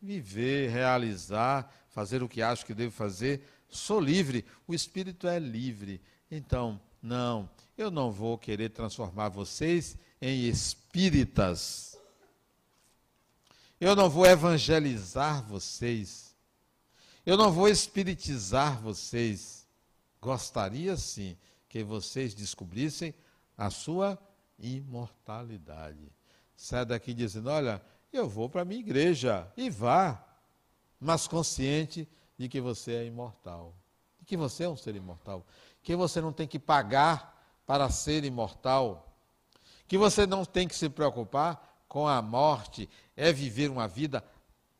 viver, 0.00 0.70
realizar, 0.70 1.72
fazer 1.88 2.22
o 2.22 2.28
que 2.28 2.42
acho 2.42 2.66
que 2.66 2.74
devo 2.74 2.92
fazer. 2.92 3.42
Sou 3.68 4.00
livre, 4.00 4.44
o 4.66 4.74
espírito 4.74 5.26
é 5.26 5.38
livre. 5.38 6.00
Então, 6.30 6.80
não, 7.02 7.48
eu 7.76 7.90
não 7.90 8.10
vou 8.10 8.38
querer 8.38 8.70
transformar 8.70 9.28
vocês 9.28 9.96
em 10.20 10.48
espíritas. 10.48 11.98
Eu 13.80 13.94
não 13.94 14.08
vou 14.08 14.26
evangelizar 14.26 15.42
vocês. 15.44 16.34
Eu 17.24 17.36
não 17.36 17.52
vou 17.52 17.68
espiritizar 17.68 18.80
vocês. 18.80 19.66
Gostaria 20.20 20.96
sim 20.96 21.36
que 21.68 21.84
vocês 21.84 22.34
descobrissem 22.34 23.14
a 23.56 23.70
sua 23.70 24.18
imortalidade. 24.58 26.10
Sai 26.56 26.86
daqui 26.86 27.12
dizendo: 27.12 27.50
Olha, 27.50 27.82
eu 28.12 28.28
vou 28.28 28.48
para 28.48 28.62
a 28.62 28.64
minha 28.64 28.80
igreja. 28.80 29.46
E 29.56 29.68
vá, 29.68 30.24
mas 30.98 31.26
consciente 31.26 32.08
de 32.38 32.48
que 32.48 32.60
você 32.60 32.94
é 32.94 33.04
imortal. 33.04 33.74
De 34.18 34.26
que 34.26 34.36
você 34.36 34.64
é 34.64 34.68
um 34.68 34.76
ser 34.76 34.94
imortal. 34.96 35.46
Que 35.82 35.96
você 35.96 36.20
não 36.20 36.32
tem 36.32 36.46
que 36.46 36.58
pagar 36.58 37.60
para 37.66 37.88
ser 37.90 38.24
imortal. 38.24 39.16
Que 39.88 39.96
você 39.96 40.26
não 40.26 40.44
tem 40.44 40.66
que 40.68 40.74
se 40.74 40.88
preocupar 40.88 41.84
com 41.88 42.06
a 42.08 42.20
morte. 42.20 42.88
É 43.16 43.32
viver 43.32 43.70
uma 43.70 43.88
vida 43.88 44.24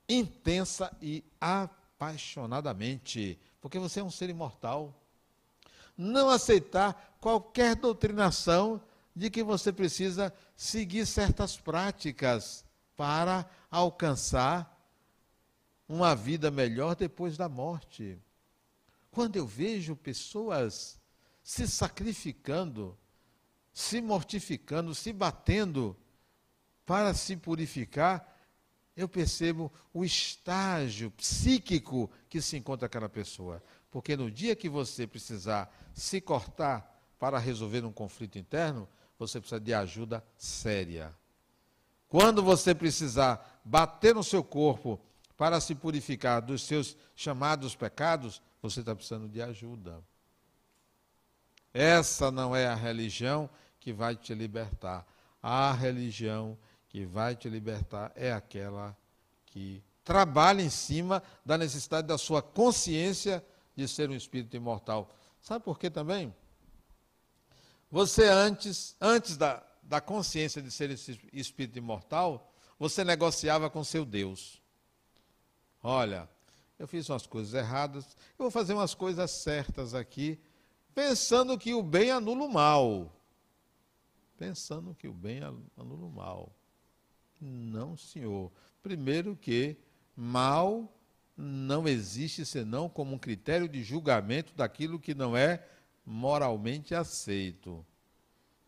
intensa 0.08 0.90
e 1.00 1.24
apaixonadamente. 1.40 3.38
Porque 3.60 3.78
você 3.78 4.00
é 4.00 4.04
um 4.04 4.10
ser 4.10 4.28
imortal 4.30 4.94
não 5.96 6.28
aceitar 6.28 7.16
qualquer 7.20 7.74
doutrinação 7.74 8.80
de 9.14 9.30
que 9.30 9.42
você 9.42 9.72
precisa 9.72 10.32
seguir 10.54 11.06
certas 11.06 11.56
práticas 11.56 12.64
para 12.96 13.48
alcançar 13.70 14.75
uma 15.88 16.14
vida 16.14 16.50
melhor 16.50 16.94
depois 16.94 17.36
da 17.36 17.48
morte. 17.48 18.18
Quando 19.10 19.36
eu 19.36 19.46
vejo 19.46 19.96
pessoas 19.96 20.98
se 21.42 21.66
sacrificando, 21.68 22.96
se 23.72 24.00
mortificando, 24.00 24.94
se 24.94 25.12
batendo 25.12 25.96
para 26.84 27.14
se 27.14 27.36
purificar, 27.36 28.36
eu 28.96 29.08
percebo 29.08 29.70
o 29.92 30.04
estágio 30.04 31.10
psíquico 31.10 32.10
que 32.28 32.40
se 32.40 32.56
encontra 32.56 32.86
aquela 32.86 33.08
pessoa. 33.08 33.62
Porque 33.90 34.16
no 34.16 34.30
dia 34.30 34.56
que 34.56 34.68
você 34.68 35.06
precisar 35.06 35.72
se 35.94 36.20
cortar 36.20 36.94
para 37.18 37.38
resolver 37.38 37.84
um 37.84 37.92
conflito 37.92 38.38
interno, 38.38 38.88
você 39.18 39.40
precisa 39.40 39.60
de 39.60 39.72
ajuda 39.72 40.24
séria. 40.36 41.14
Quando 42.08 42.42
você 42.42 42.74
precisar 42.74 43.60
bater 43.64 44.14
no 44.14 44.22
seu 44.22 44.42
corpo 44.42 45.00
para 45.36 45.60
se 45.60 45.74
purificar 45.74 46.40
dos 46.40 46.62
seus 46.62 46.96
chamados 47.14 47.74
pecados, 47.74 48.40
você 48.62 48.80
está 48.80 48.94
precisando 48.94 49.28
de 49.28 49.42
ajuda. 49.42 50.02
Essa 51.72 52.30
não 52.30 52.56
é 52.56 52.66
a 52.66 52.74
religião 52.74 53.50
que 53.78 53.92
vai 53.92 54.16
te 54.16 54.34
libertar. 54.34 55.06
A 55.42 55.72
religião 55.72 56.58
que 56.88 57.04
vai 57.04 57.36
te 57.36 57.48
libertar 57.48 58.10
é 58.14 58.32
aquela 58.32 58.96
que 59.44 59.82
trabalha 60.02 60.62
em 60.62 60.70
cima 60.70 61.22
da 61.44 61.58
necessidade 61.58 62.06
da 62.06 62.16
sua 62.16 62.40
consciência 62.40 63.44
de 63.76 63.86
ser 63.86 64.08
um 64.08 64.14
espírito 64.14 64.56
imortal. 64.56 65.14
Sabe 65.40 65.64
por 65.64 65.78
quê 65.78 65.90
também? 65.90 66.34
Você 67.90 68.26
antes, 68.26 68.96
antes 69.00 69.36
da, 69.36 69.62
da 69.82 70.00
consciência 70.00 70.62
de 70.62 70.70
ser 70.70 70.90
esse 70.90 71.20
espírito 71.32 71.78
imortal, 71.78 72.52
você 72.78 73.04
negociava 73.04 73.68
com 73.68 73.84
seu 73.84 74.04
Deus. 74.04 74.60
Olha, 75.88 76.28
eu 76.80 76.88
fiz 76.88 77.08
umas 77.08 77.28
coisas 77.28 77.54
erradas, 77.54 78.16
eu 78.36 78.42
vou 78.42 78.50
fazer 78.50 78.74
umas 78.74 78.92
coisas 78.92 79.30
certas 79.30 79.94
aqui, 79.94 80.36
pensando 80.92 81.56
que 81.56 81.74
o 81.74 81.80
bem 81.80 82.10
anula 82.10 82.44
o 82.44 82.52
mal. 82.52 83.16
Pensando 84.36 84.96
que 84.96 85.06
o 85.06 85.12
bem 85.12 85.44
anula 85.44 86.06
o 86.06 86.10
mal. 86.10 86.52
Não, 87.40 87.96
senhor. 87.96 88.50
Primeiro 88.82 89.36
que 89.36 89.76
mal 90.16 90.92
não 91.36 91.86
existe 91.86 92.44
senão 92.44 92.88
como 92.88 93.14
um 93.14 93.18
critério 93.18 93.68
de 93.68 93.84
julgamento 93.84 94.52
daquilo 94.56 94.98
que 94.98 95.14
não 95.14 95.36
é 95.36 95.64
moralmente 96.04 96.96
aceito. 96.96 97.86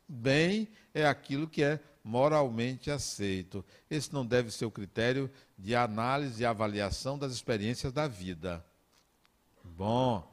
Bem 0.07 0.69
é 0.95 1.05
aquilo 1.05 1.49
que 1.49 1.65
é 1.65 1.81
moralmente 2.09 2.91
aceito. 2.91 3.63
Esse 3.91 4.15
não 4.15 4.25
deve 4.25 4.51
ser 4.51 4.65
o 4.65 4.71
critério 4.71 5.31
de 5.59 5.77
análise 5.77 6.43
e 6.43 6.47
avaliação 6.47 7.19
das 7.19 7.33
experiências 7.33 7.93
da 7.93 8.09
vida. 8.09 8.65
Bom, 9.63 10.27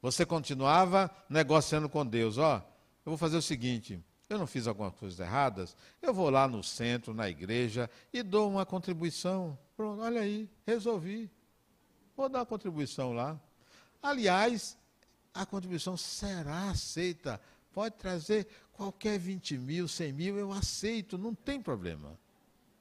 você 0.00 0.24
continuava 0.24 1.10
negociando 1.28 1.86
com 1.86 2.06
Deus, 2.06 2.38
ó, 2.38 2.56
eu 3.04 3.10
vou 3.10 3.18
fazer 3.18 3.36
o 3.36 3.42
seguinte, 3.42 4.02
eu 4.26 4.38
não 4.38 4.46
fiz 4.46 4.66
algumas 4.66 4.94
coisas 4.94 5.20
erradas, 5.20 5.76
eu 6.00 6.14
vou 6.14 6.30
lá 6.30 6.48
no 6.48 6.64
centro, 6.64 7.12
na 7.12 7.28
igreja, 7.28 7.90
e 8.10 8.22
dou 8.22 8.48
uma 8.48 8.64
contribuição. 8.64 9.58
Pronto, 9.76 10.00
olha 10.00 10.22
aí, 10.22 10.48
resolvi. 10.66 11.30
Vou 12.16 12.30
dar 12.30 12.38
uma 12.38 12.46
contribuição 12.46 13.12
lá. 13.12 13.38
Aliás, 14.02 14.78
a 15.34 15.44
contribuição 15.44 15.94
será 15.94 16.70
aceita. 16.70 17.38
Pode 17.70 17.96
trazer 17.96 18.46
qualquer 18.72 19.18
20 19.18 19.58
mil, 19.58 19.86
100 19.86 20.12
mil, 20.12 20.38
eu 20.38 20.52
aceito, 20.52 21.16
não 21.16 21.34
tem 21.34 21.60
problema. 21.60 22.18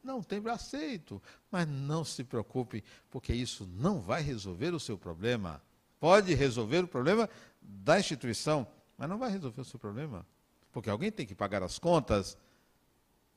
Não 0.04 0.24
tem, 0.24 0.42
aceito. 0.50 1.22
Mas 1.52 1.68
não 1.68 2.04
se 2.04 2.24
preocupe, 2.24 2.84
porque 3.10 3.34
isso 3.34 3.70
não 3.76 4.02
vai 4.02 4.22
resolver 4.22 4.74
o 4.74 4.80
seu 4.80 4.98
problema. 4.98 5.62
Pode 6.00 6.34
resolver 6.34 6.84
o 6.84 6.88
problema 6.88 7.30
da 7.62 8.00
instituição, 8.00 8.68
mas 8.98 9.08
não 9.08 9.20
vai 9.20 9.30
resolver 9.30 9.62
o 9.62 9.66
seu 9.66 9.80
problema. 9.80 10.26
Porque 10.72 10.90
alguém 10.90 11.12
tem 11.12 11.26
que 11.26 11.36
pagar 11.36 11.62
as 11.62 11.78
contas, 11.78 12.36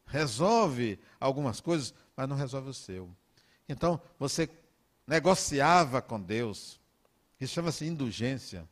resolve 0.07 0.99
algumas 1.21 1.61
coisas, 1.61 1.93
mas 2.17 2.29
não 2.29 2.37
resolve 2.37 2.71
o 2.71 2.75
seu. 2.75 3.11
Então, 3.69 4.01
você 4.19 4.49
negociava 5.07 6.01
com 6.01 6.21
Deus. 6.21 6.81
Isso 7.39 7.55
chama-se 7.55 7.85
indulgência. 7.85 8.67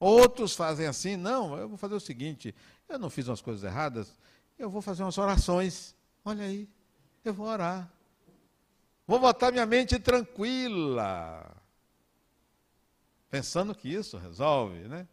Outros 0.00 0.56
fazem 0.56 0.86
assim, 0.86 1.14
não, 1.14 1.58
eu 1.58 1.68
vou 1.68 1.76
fazer 1.76 1.94
o 1.94 2.00
seguinte, 2.00 2.54
eu 2.88 2.98
não 2.98 3.10
fiz 3.10 3.28
umas 3.28 3.42
coisas 3.42 3.62
erradas, 3.62 4.16
eu 4.58 4.70
vou 4.70 4.80
fazer 4.80 5.02
umas 5.02 5.18
orações. 5.18 5.94
Olha 6.24 6.44
aí, 6.44 6.66
eu 7.22 7.34
vou 7.34 7.46
orar. 7.46 7.92
Vou 9.06 9.20
botar 9.20 9.52
minha 9.52 9.66
mente 9.66 9.98
tranquila. 9.98 11.54
Pensando 13.28 13.74
que 13.74 13.88
isso 13.88 14.16
resolve, 14.16 14.88
né? 14.88 15.06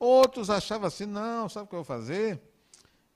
Outros 0.00 0.50
achavam 0.50 0.88
assim, 0.88 1.06
não, 1.06 1.48
sabe 1.48 1.66
o 1.66 1.68
que 1.68 1.74
eu 1.76 1.84
vou 1.84 1.84
fazer? 1.84 2.40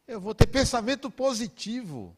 Eu 0.07 0.21
vou 0.21 0.35
ter 0.35 0.47
pensamento 0.47 1.11
positivo. 1.11 2.17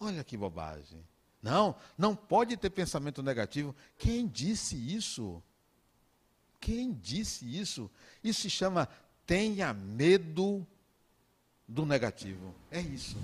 Olha 0.00 0.24
que 0.24 0.36
bobagem. 0.36 1.06
Não, 1.42 1.76
não 1.96 2.16
pode 2.16 2.56
ter 2.56 2.70
pensamento 2.70 3.22
negativo. 3.22 3.76
Quem 3.98 4.26
disse 4.26 4.76
isso? 4.76 5.42
Quem 6.64 6.94
disse 6.94 7.44
isso? 7.44 7.90
Isso 8.22 8.40
se 8.40 8.50
chama 8.50 8.88
tenha 9.26 9.74
medo 9.74 10.66
do 11.68 11.84
negativo. 11.84 12.54
É 12.70 12.80
isso. 12.80 13.18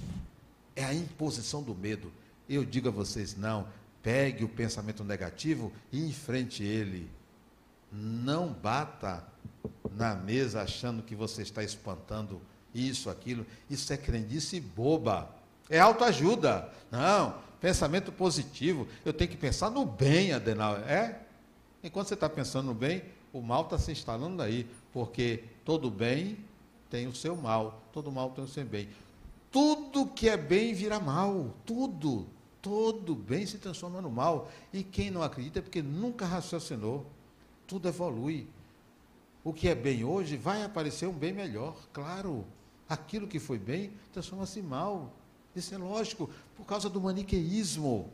É 0.76 0.84
a 0.84 0.92
imposição 0.92 1.62
do 1.62 1.74
medo. 1.74 2.12
Eu 2.46 2.66
digo 2.66 2.88
a 2.88 2.90
vocês, 2.90 3.34
não, 3.34 3.66
pegue 4.02 4.44
o 4.44 4.48
pensamento 4.48 5.02
negativo 5.02 5.72
e 5.90 6.06
enfrente 6.06 6.62
ele. 6.62 7.10
Não 7.90 8.52
bata 8.52 9.26
na 9.90 10.14
mesa 10.14 10.60
achando 10.60 11.02
que 11.02 11.14
você 11.14 11.40
está 11.40 11.64
espantando 11.64 12.42
isso, 12.74 13.08
aquilo. 13.08 13.46
Isso 13.70 13.90
é 13.90 13.96
crendice 13.96 14.60
boba. 14.60 15.34
É 15.70 15.80
autoajuda. 15.80 16.70
Não, 16.90 17.40
pensamento 17.58 18.12
positivo. 18.12 18.86
Eu 19.02 19.14
tenho 19.14 19.30
que 19.30 19.36
pensar 19.38 19.70
no 19.70 19.86
bem, 19.86 20.34
Adenauer. 20.34 20.82
É? 20.82 21.22
Enquanto 21.82 22.08
você 22.08 22.14
está 22.14 22.28
pensando 22.28 22.66
no 22.66 22.74
bem, 22.74 23.02
o 23.32 23.40
mal 23.40 23.62
está 23.62 23.78
se 23.78 23.92
instalando 23.92 24.42
aí. 24.42 24.66
Porque 24.92 25.44
todo 25.64 25.90
bem 25.90 26.38
tem 26.88 27.06
o 27.06 27.14
seu 27.14 27.36
mal, 27.36 27.82
todo 27.92 28.10
mal 28.10 28.30
tem 28.30 28.44
o 28.44 28.48
seu 28.48 28.64
bem. 28.64 28.88
Tudo 29.50 30.06
que 30.06 30.28
é 30.28 30.36
bem 30.36 30.74
vira 30.74 30.98
mal. 31.00 31.54
Tudo. 31.64 32.26
Todo 32.62 33.14
bem 33.14 33.46
se 33.46 33.58
transforma 33.58 34.00
no 34.00 34.10
mal. 34.10 34.50
E 34.72 34.82
quem 34.82 35.10
não 35.10 35.22
acredita 35.22 35.60
é 35.60 35.62
porque 35.62 35.82
nunca 35.82 36.26
raciocinou 36.26 37.06
tudo 37.70 37.86
evolui. 37.86 38.48
O 39.44 39.52
que 39.52 39.68
é 39.68 39.76
bem 39.76 40.02
hoje 40.02 40.36
vai 40.36 40.64
aparecer 40.64 41.06
um 41.06 41.12
bem 41.12 41.32
melhor, 41.32 41.76
claro. 41.92 42.44
Aquilo 42.88 43.28
que 43.28 43.38
foi 43.38 43.60
bem 43.60 43.92
transforma-se 44.12 44.60
mal. 44.60 45.12
Isso 45.54 45.72
é 45.72 45.78
lógico, 45.78 46.28
por 46.56 46.66
causa 46.66 46.90
do 46.90 47.00
maniqueísmo. 47.00 48.10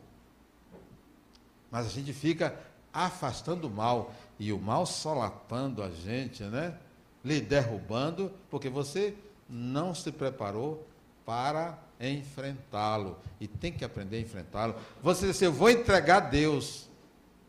Mas 1.71 1.87
a 1.87 1.89
gente 1.89 2.13
fica 2.13 2.55
afastando 2.93 3.67
o 3.67 3.71
mal 3.71 4.13
e 4.39 4.53
o 4.53 4.59
mal 4.59 4.85
solapando 4.85 5.81
a 5.81 5.89
gente, 5.89 6.43
né? 6.43 6.77
Lhe 7.23 7.41
derrubando, 7.41 8.31
porque 8.49 8.69
você 8.69 9.15
não 9.49 9.93
se 9.93 10.11
preparou 10.11 10.87
para 11.25 11.77
enfrentá-lo 11.99 13.17
e 13.39 13.47
tem 13.47 13.73
que 13.73 13.83
aprender 13.83 14.17
a 14.17 14.21
enfrentá-lo. 14.21 14.75
Você 15.01 15.27
disse: 15.27 15.45
Eu 15.45 15.51
vou 15.51 15.69
entregar 15.69 16.19
Deus. 16.21 16.87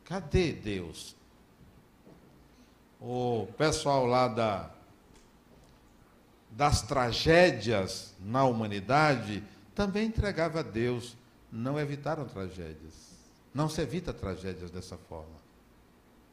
Cadê 0.05 0.53
Deus? 0.53 1.19
o 3.01 3.47
pessoal 3.57 4.07
lá 4.07 4.29
da, 4.29 4.71
das 6.51 6.83
tragédias 6.83 8.15
na 8.21 8.45
humanidade 8.45 9.43
também 9.75 10.07
entregava 10.07 10.61
a 10.61 10.63
Deus, 10.63 11.17
não 11.51 11.79
evitaram 11.79 12.25
tragédias. 12.25 13.09
Não 13.55 13.69
se 13.69 13.81
evita 13.81 14.13
tragédias 14.13 14.71
dessa 14.71 14.97
forma. 14.97 15.48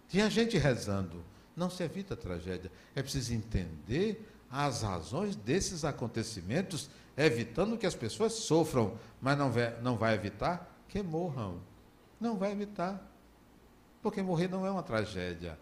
Tinha 0.09 0.29
gente 0.29 0.57
rezando, 0.57 1.23
não 1.55 1.69
se 1.69 1.83
evita 1.83 2.15
tragédia. 2.15 2.71
É 2.95 3.01
preciso 3.01 3.33
entender 3.33 4.27
as 4.49 4.81
razões 4.81 5.35
desses 5.35 5.83
acontecimentos, 5.83 6.89
evitando 7.17 7.77
que 7.77 7.85
as 7.85 7.95
pessoas 7.95 8.33
sofram, 8.33 8.97
mas 9.21 9.37
não 9.37 9.51
vai, 9.51 9.81
não 9.81 9.97
vai 9.97 10.13
evitar 10.13 10.71
que 10.87 11.01
morram. 11.01 11.59
Não 12.19 12.37
vai 12.37 12.51
evitar. 12.51 13.01
Porque 14.01 14.21
morrer 14.21 14.47
não 14.47 14.65
é 14.65 14.71
uma 14.71 14.83
tragédia 14.83 15.57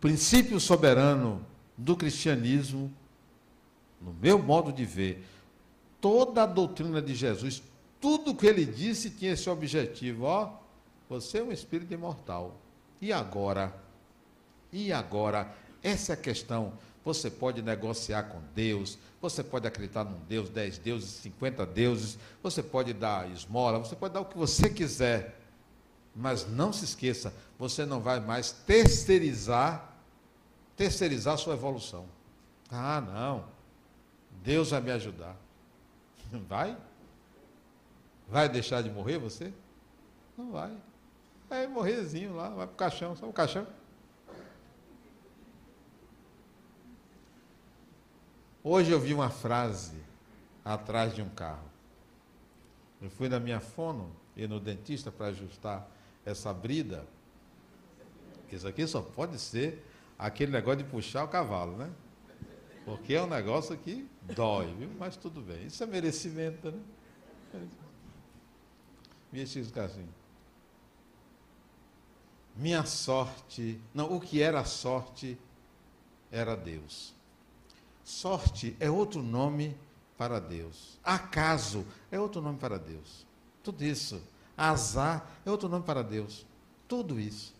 princípio 0.00 0.58
soberano 0.60 1.44
do 1.76 1.96
cristianismo, 1.96 2.92
no 4.00 4.12
meu 4.14 4.38
modo 4.38 4.72
de 4.72 4.84
ver, 4.84 5.24
toda 6.00 6.44
a 6.44 6.46
doutrina 6.46 7.02
de 7.02 7.14
Jesus, 7.14 7.62
tudo 8.00 8.34
que 8.34 8.46
ele 8.46 8.64
disse 8.64 9.10
tinha 9.10 9.32
esse 9.32 9.50
objetivo, 9.50 10.24
ó, 10.24 10.52
você 11.08 11.38
é 11.38 11.42
um 11.42 11.52
espírito 11.52 11.92
imortal. 11.92 12.56
E 13.00 13.12
agora? 13.12 13.74
E 14.72 14.92
agora? 14.92 15.52
Essa 15.82 16.12
é 16.12 16.14
a 16.14 16.16
questão. 16.16 16.72
Você 17.04 17.30
pode 17.30 17.62
negociar 17.62 18.24
com 18.24 18.40
Deus, 18.54 18.98
você 19.20 19.42
pode 19.42 19.66
acreditar 19.66 20.04
num 20.04 20.18
Deus, 20.28 20.50
dez 20.50 20.76
deuses, 20.76 21.08
cinquenta 21.08 21.64
deuses, 21.64 22.18
você 22.42 22.62
pode 22.62 22.92
dar 22.92 23.30
esmola, 23.30 23.78
você 23.78 23.96
pode 23.96 24.12
dar 24.14 24.20
o 24.20 24.26
que 24.26 24.36
você 24.36 24.68
quiser. 24.68 25.40
Mas 26.14 26.46
não 26.46 26.72
se 26.72 26.84
esqueça, 26.84 27.32
você 27.58 27.86
não 27.86 28.00
vai 28.00 28.20
mais 28.20 28.52
terceirizar 28.52 29.88
terceirizar 30.78 31.36
sua 31.36 31.54
evolução. 31.54 32.06
Ah, 32.70 33.00
não. 33.00 33.44
Deus 34.44 34.70
vai 34.70 34.80
me 34.80 34.92
ajudar. 34.92 35.36
Vai? 36.48 36.78
Vai 38.28 38.48
deixar 38.48 38.80
de 38.82 38.88
morrer 38.88 39.18
você? 39.18 39.52
Não 40.36 40.52
vai. 40.52 40.72
Vai 41.48 41.66
morrerzinho 41.66 42.34
lá, 42.34 42.50
vai 42.50 42.66
para 42.66 42.74
o 42.74 42.76
caixão, 42.76 43.16
só 43.16 43.26
o 43.26 43.32
caixão. 43.32 43.66
Hoje 48.62 48.90
eu 48.90 49.00
vi 49.00 49.14
uma 49.14 49.30
frase 49.30 49.96
atrás 50.64 51.14
de 51.14 51.22
um 51.22 51.28
carro. 51.30 51.66
Eu 53.00 53.08
fui 53.08 53.28
na 53.28 53.40
minha 53.40 53.60
fono 53.60 54.14
e 54.36 54.46
no 54.46 54.60
dentista 54.60 55.10
para 55.10 55.28
ajustar 55.28 55.88
essa 56.24 56.52
brida. 56.52 57.06
Isso 58.52 58.66
aqui 58.68 58.86
só 58.86 59.00
pode 59.00 59.38
ser 59.38 59.84
aquele 60.18 60.52
negócio 60.52 60.82
de 60.82 60.84
puxar 60.84 61.24
o 61.24 61.28
cavalo, 61.28 61.76
né? 61.76 61.90
Porque 62.84 63.14
é 63.14 63.22
um 63.22 63.26
negócio 63.26 63.76
que 63.76 64.08
dói, 64.22 64.74
viu? 64.74 64.90
Mas 64.98 65.16
tudo 65.16 65.40
bem. 65.40 65.66
Isso 65.66 65.82
é 65.82 65.86
merecimento, 65.86 66.70
né? 66.70 66.82
Minha 69.32 69.44
assim. 69.44 70.08
Minha 72.58 72.84
sorte, 72.84 73.80
não, 73.94 74.12
o 74.12 74.20
que 74.20 74.42
era 74.42 74.64
sorte 74.64 75.38
era 76.30 76.56
Deus. 76.56 77.14
Sorte 78.02 78.76
é 78.80 78.90
outro 78.90 79.22
nome 79.22 79.76
para 80.16 80.40
Deus. 80.40 80.98
Acaso 81.04 81.86
é 82.10 82.18
outro 82.18 82.42
nome 82.42 82.58
para 82.58 82.76
Deus. 82.76 83.24
Tudo 83.62 83.84
isso. 83.84 84.20
Azar 84.56 85.24
é 85.46 85.50
outro 85.52 85.68
nome 85.68 85.84
para 85.84 86.02
Deus. 86.02 86.44
Tudo 86.88 87.20
isso. 87.20 87.54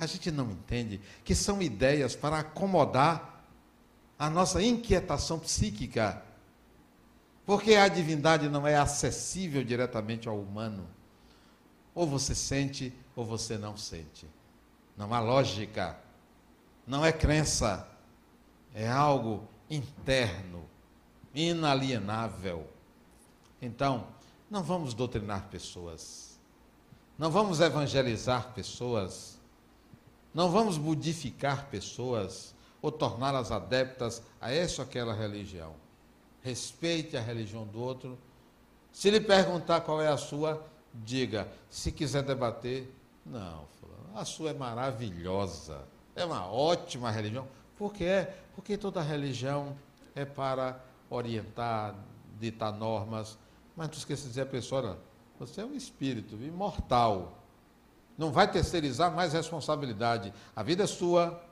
A 0.00 0.06
gente 0.06 0.32
não 0.32 0.50
entende 0.50 1.00
que 1.22 1.32
são 1.32 1.62
ideias 1.62 2.16
para 2.16 2.40
acomodar 2.40 3.44
a 4.18 4.28
nossa 4.28 4.60
inquietação 4.60 5.38
psíquica. 5.38 6.20
Porque 7.46 7.76
a 7.76 7.86
divindade 7.86 8.48
não 8.48 8.66
é 8.66 8.74
acessível 8.74 9.62
diretamente 9.62 10.28
ao 10.28 10.40
humano. 10.40 10.88
Ou 11.94 12.06
você 12.06 12.34
sente 12.34 12.92
ou 13.14 13.24
você 13.24 13.58
não 13.58 13.76
sente. 13.76 14.26
Não 14.96 15.12
há 15.12 15.20
lógica. 15.20 15.98
Não 16.86 17.04
é 17.04 17.12
crença. 17.12 17.88
É 18.74 18.88
algo 18.88 19.46
interno, 19.68 20.64
inalienável. 21.34 22.66
Então, 23.60 24.06
não 24.50 24.62
vamos 24.62 24.92
doutrinar 24.92 25.48
pessoas, 25.48 26.38
não 27.18 27.30
vamos 27.30 27.60
evangelizar 27.60 28.52
pessoas, 28.52 29.38
não 30.34 30.50
vamos 30.50 30.76
budificar 30.76 31.68
pessoas 31.68 32.54
ou 32.82 32.92
torná-las 32.92 33.50
adeptas 33.50 34.22
a 34.40 34.52
essa 34.52 34.82
ou 34.82 34.88
aquela 34.88 35.14
religião. 35.14 35.74
Respeite 36.42 37.16
a 37.16 37.20
religião 37.20 37.64
do 37.66 37.80
outro. 37.80 38.18
Se 38.92 39.08
lhe 39.10 39.20
perguntar 39.20 39.82
qual 39.82 40.02
é 40.02 40.08
a 40.08 40.16
sua, 40.16 40.66
diga. 40.94 41.48
Se 41.70 41.90
quiser 41.90 42.22
debater, 42.22 42.92
não, 43.24 43.66
a 44.14 44.24
sua 44.24 44.50
é 44.50 44.54
maravilhosa. 44.54 45.84
É 46.14 46.24
uma 46.24 46.46
ótima 46.46 47.10
religião. 47.10 47.46
Por 47.76 47.92
que 47.92 48.04
é? 48.04 48.36
Porque 48.54 48.76
toda 48.76 49.00
religião 49.00 49.76
é 50.14 50.24
para 50.24 50.78
orientar, 51.08 51.94
ditar 52.38 52.72
normas. 52.72 53.38
Mas 53.76 53.88
não 53.88 53.96
esqueça 53.96 54.22
de 54.22 54.28
dizer 54.28 54.46
pessoa, 54.46 54.82
olha, 54.82 54.98
você 55.38 55.62
é 55.62 55.64
um 55.64 55.74
espírito 55.74 56.36
imortal. 56.36 57.38
Não 58.18 58.30
vai 58.30 58.50
terceirizar 58.50 59.10
mais 59.14 59.32
responsabilidade. 59.32 60.32
A 60.54 60.62
vida 60.62 60.84
é 60.84 60.86
sua, 60.86 61.42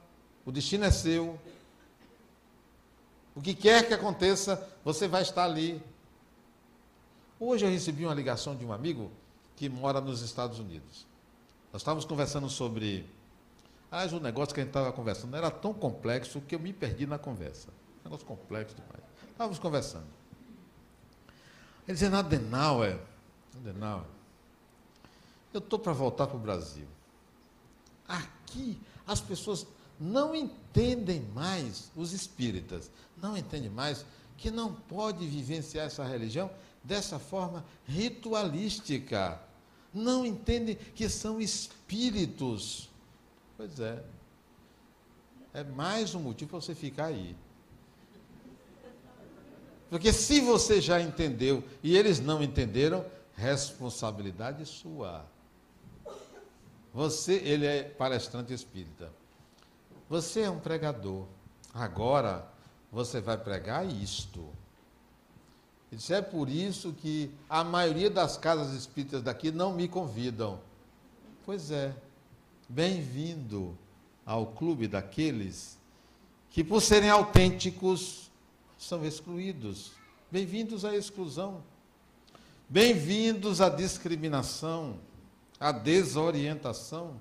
o 0.45 0.53
destino 0.53 0.85
é 0.85 0.91
seu. 0.91 1.39
O 3.35 3.41
que 3.41 3.55
quer 3.55 3.87
que 3.89 3.95
aconteça, 3.95 4.69
você 4.85 5.09
vai 5.09 5.23
estar 5.23 5.45
ali. 5.45 5.83
Hoje 7.39 7.65
eu 7.65 7.71
recebi 7.71 8.05
uma 8.05 8.15
ligação 8.15 8.55
de 8.55 8.67
um 8.67 8.73
amigo 8.73 9.11
que 9.61 9.69
mora 9.69 10.01
nos 10.01 10.23
Estados 10.23 10.59
Unidos. 10.59 11.07
Nós 11.71 11.83
estávamos 11.83 12.07
conversando 12.07 12.49
sobre. 12.49 13.05
Aliás, 13.91 14.11
o 14.11 14.19
negócio 14.19 14.55
que 14.55 14.61
a 14.61 14.65
gente 14.65 14.71
estava 14.71 14.91
conversando 14.91 15.37
era 15.37 15.51
tão 15.51 15.75
complexo 15.75 16.41
que 16.41 16.55
eu 16.55 16.59
me 16.59 16.73
perdi 16.73 17.07
na 17.07 17.19
conversa. 17.19 17.69
Negócio 18.03 18.25
complexo 18.25 18.75
demais. 18.75 19.05
Estávamos 19.31 19.59
conversando. 19.59 20.07
Ele 21.87 21.93
dizendo, 21.93 22.17
Adenauer, 22.17 22.99
Adenauer, 23.55 24.07
eu 25.53 25.59
estou 25.59 25.79
para 25.79 25.93
voltar 25.93 26.27
para 26.27 26.37
o 26.39 26.41
Brasil. 26.41 26.87
Aqui 28.09 28.81
as 29.07 29.21
pessoas 29.21 29.67
não 30.01 30.35
entendem 30.35 31.21
mais, 31.35 31.93
os 31.95 32.15
espíritas, 32.15 32.91
não 33.15 33.37
entendem 33.37 33.69
mais 33.69 34.07
que 34.39 34.51
não 34.51 34.73
pode 34.73 35.27
vivenciar 35.27 35.85
essa 35.85 36.03
religião 36.03 36.51
dessa 36.83 37.19
forma 37.19 37.63
ritualística. 37.87 39.50
Não 39.93 40.25
entendem 40.25 40.77
que 40.95 41.09
são 41.09 41.41
espíritos. 41.41 42.89
Pois 43.57 43.79
é. 43.81 44.03
É 45.53 45.65
mais 45.65 46.15
um 46.15 46.21
motivo 46.21 46.51
para 46.51 46.61
você 46.61 46.75
ficar 46.75 47.07
aí. 47.07 47.37
Porque 49.89 50.13
se 50.13 50.41
você 50.41 50.81
já 50.81 51.01
entendeu 51.01 51.65
e 51.83 51.97
eles 51.97 52.21
não 52.21 52.41
entenderam, 52.41 53.05
responsabilidade 53.35 54.65
sua. 54.65 55.27
Você, 56.95 57.35
ele 57.35 57.67
é 57.67 57.83
palestrante 57.83 58.53
espírita. 58.53 59.13
Você 60.09 60.43
é 60.43 60.51
um 60.51 60.61
pregador. 60.61 61.27
Agora 61.75 62.47
você 62.91 63.21
vai 63.21 63.37
pregar 63.37 63.87
isto. 63.87 64.49
Isso 65.93 66.15
é 66.15 66.23
por 66.23 66.49
isso 66.49 66.93
que 66.93 67.31
a 67.49 67.65
maioria 67.65 68.09
das 68.09 68.37
casas 68.37 68.73
espíritas 68.73 69.23
daqui 69.23 69.51
não 69.51 69.75
me 69.75 69.89
convidam. 69.89 70.61
Pois 71.45 71.71
é. 71.71 71.95
Bem-vindo 72.69 73.77
ao 74.25 74.47
clube 74.47 74.87
daqueles 74.87 75.77
que, 76.51 76.63
por 76.63 76.81
serem 76.81 77.11
autênticos, 77.11 78.31
são 78.79 79.05
excluídos. 79.05 79.91
Bem-vindos 80.31 80.85
à 80.85 80.95
exclusão. 80.95 81.63
Bem-vindos 82.69 83.61
à 83.61 83.69
discriminação, 83.69 84.97
à 85.59 85.73
desorientação. 85.73 87.21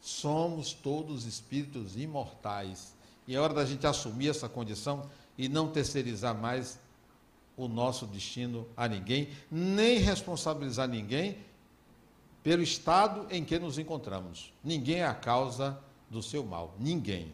Somos 0.00 0.72
todos 0.72 1.24
espíritos 1.26 1.96
imortais. 1.96 2.94
E 3.26 3.34
é 3.34 3.40
hora 3.40 3.54
da 3.54 3.64
gente 3.64 3.84
assumir 3.88 4.28
essa 4.28 4.48
condição 4.48 5.10
e 5.36 5.48
não 5.48 5.68
terceirizar 5.68 6.32
mais 6.32 6.78
o 7.56 7.68
nosso 7.68 8.06
destino 8.06 8.66
a 8.76 8.88
ninguém, 8.88 9.28
nem 9.50 9.98
responsabilizar 9.98 10.88
ninguém 10.88 11.38
pelo 12.42 12.62
estado 12.62 13.26
em 13.30 13.44
que 13.44 13.58
nos 13.58 13.78
encontramos. 13.78 14.52
Ninguém 14.62 14.96
é 14.96 15.06
a 15.06 15.14
causa 15.14 15.78
do 16.10 16.22
seu 16.22 16.44
mal. 16.44 16.74
Ninguém. 16.78 17.32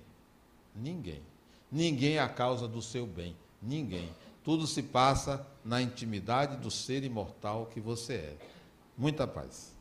Ninguém. 0.75 1.23
Ninguém 1.71 2.17
é 2.17 2.21
a 2.21 2.29
causa 2.29 2.69
do 2.69 2.81
seu 2.81 3.07
bem. 3.07 3.37
Ninguém. 3.61 4.09
Tudo 4.45 4.67
se 4.67 4.83
passa 4.83 5.47
na 5.65 5.83
intimidade 5.83 6.57
do 6.57 6.71
ser 6.71 7.05
imortal 7.05 7.67
que 7.67 7.81
você 7.81 8.15
é. 8.15 8.37
Muita 8.97 9.27
paz. 9.27 9.75